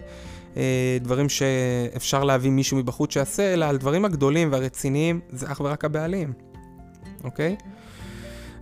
דברים 1.01 1.29
שאפשר 1.29 2.23
להביא 2.23 2.51
מישהו 2.51 2.77
מבחוץ 2.77 3.13
שיעשה, 3.13 3.53
אלא 3.53 3.65
על 3.65 3.77
דברים 3.77 4.05
הגדולים 4.05 4.51
והרציניים, 4.51 5.19
זה 5.29 5.51
אך 5.51 5.61
ורק 5.61 5.85
הבעלים, 5.85 6.33
אוקיי? 7.23 7.55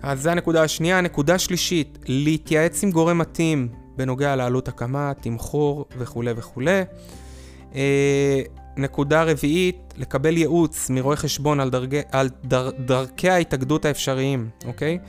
אז 0.04 0.22
זה 0.22 0.32
הנקודה 0.32 0.64
השנייה. 0.64 0.98
הנקודה 0.98 1.36
השלישית, 1.36 2.00
להתייעץ 2.08 2.84
עם 2.84 2.92
גורם 2.92 3.18
מתאים 3.18 3.68
בנוגע 3.96 4.36
לעלות 4.36 4.68
הקמה, 4.68 5.12
תמחור 5.22 5.86
וכולי 5.98 6.32
וכולי. 6.38 6.82
אה, 7.76 8.42
נקודה 8.78 9.24
רביעית, 9.24 9.94
לקבל 9.98 10.38
ייעוץ 10.38 10.90
מרואה 10.90 11.16
חשבון 11.16 11.60
על, 11.60 11.70
דרגי, 11.70 12.02
על 12.12 12.30
דר, 12.44 12.70
דרכי 12.86 13.30
ההתאגדות 13.30 13.86
האפשריים, 13.86 14.50
אוקיי? 14.66 15.00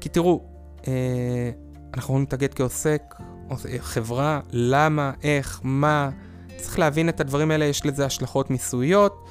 כי 0.00 0.08
תראו, 0.08 0.42
אה, 0.88 1.50
אנחנו 1.94 2.00
יכולים 2.00 2.20
להתאגד 2.22 2.54
כעוסק, 2.54 3.14
חברה, 3.78 4.40
למה, 4.52 5.12
איך, 5.22 5.60
מה, 5.64 6.10
צריך 6.60 6.78
להבין 6.78 7.08
את 7.08 7.20
הדברים 7.20 7.50
האלה, 7.50 7.64
יש 7.64 7.86
לזה 7.86 8.06
השלכות 8.06 8.50
מיסויות, 8.50 9.24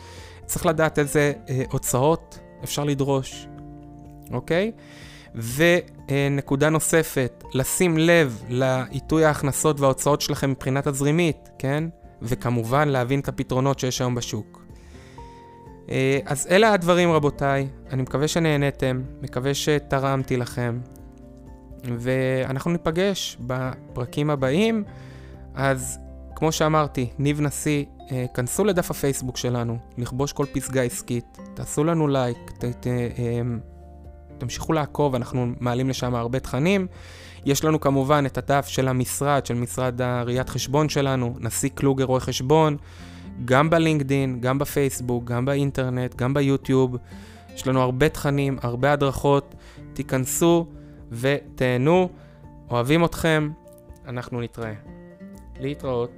צריך 0.46 0.66
לדעת 0.66 1.00
איזה 1.00 1.34
אה, 1.50 1.64
הוצאות 1.72 2.40
אפשר 2.64 2.84
לדרוש, 2.84 3.48
אוקיי? 4.32 4.72
ונקודה 5.36 6.70
נוספת, 6.70 7.44
לשים 7.54 7.98
לב 7.98 8.44
לעיתוי 8.50 9.26
ההכנסות 9.26 9.80
וההוצאות 9.80 10.22
שלכם 10.22 10.52
מבחינה 10.52 10.82
תזרימית, 10.82 11.50
כן? 11.60 11.84
וכמובן 12.22 12.88
להבין 12.88 13.20
את 13.20 13.28
הפתרונות 13.28 13.80
שיש 13.80 14.02
היום 14.02 14.16
בשוק. 14.16 14.66
אה, 15.90 16.20
אז 16.26 16.48
אלה 16.52 16.74
הדברים 16.74 17.12
רבותיי, 17.12 17.68
אני 17.92 18.02
מקווה 18.02 18.28
שנהנתם, 18.28 19.02
מקווה 19.22 19.54
שתרמתי 19.54 20.38
לכם. 20.38 20.80
ואנחנו 21.84 22.72
ניפגש 22.72 23.38
בפרקים 23.40 24.30
הבאים. 24.30 24.84
אז 25.56 26.00
כמו 26.40 26.52
שאמרתי, 26.52 27.10
ניב 27.18 27.42
נשיא, 27.42 27.86
אה, 28.12 28.26
כנסו 28.34 28.66
לדף 28.66 28.92
הפייסבוק 28.92 29.38
שלנו, 29.38 29.78
לכבוש 29.98 30.34
כל 30.34 30.46
פסגה 30.54 30.82
עסקית, 30.82 31.38
תעשו 31.54 31.84
לנו 31.84 32.08
לייק, 32.08 32.38
ת, 32.58 32.66
ת, 32.66 32.88
אה, 32.88 33.42
תמשיכו 34.38 34.74
לעקוב, 34.74 35.16
אנחנו 35.16 35.48
מעלים 35.60 35.90
לשם 35.90 36.16
הרבה 36.16 36.40
תכנים. 36.40 36.88
יש 37.46 37.64
לנו 37.64 37.80
כמובן 37.80 38.26
את 38.26 38.38
הדף 38.38 38.68
של 38.68 38.88
המשרד, 38.88 39.46
של 39.46 39.54
משרד 39.54 40.02
הראיית 40.02 40.50
חשבון 40.50 40.90
שלנו, 40.90 41.36
נשיא 41.40 41.70
קלוגר 41.70 42.06
רואה 42.06 42.20
חשבון, 42.20 42.78
גם 43.46 43.70
בלינקדין, 43.70 44.40
גם 44.40 44.60
בפייסבוק, 44.60 45.24
גם 45.24 45.46
באינטרנט, 45.46 46.16
גם 46.16 46.34
ביוטיוב. 46.34 46.96
יש 47.56 47.68
לנו 47.68 47.82
הרבה 47.82 48.10
תכנים, 48.10 48.58
הרבה 48.62 48.94
הדרכות, 48.94 49.56
תיכנסו 49.94 50.66
ותהנו. 51.12 52.10
אוהבים 52.70 53.06
אתכם, 53.06 53.50
אנחנו 54.08 54.42
נתראה. 54.42 54.99
להתראות. 55.60 56.12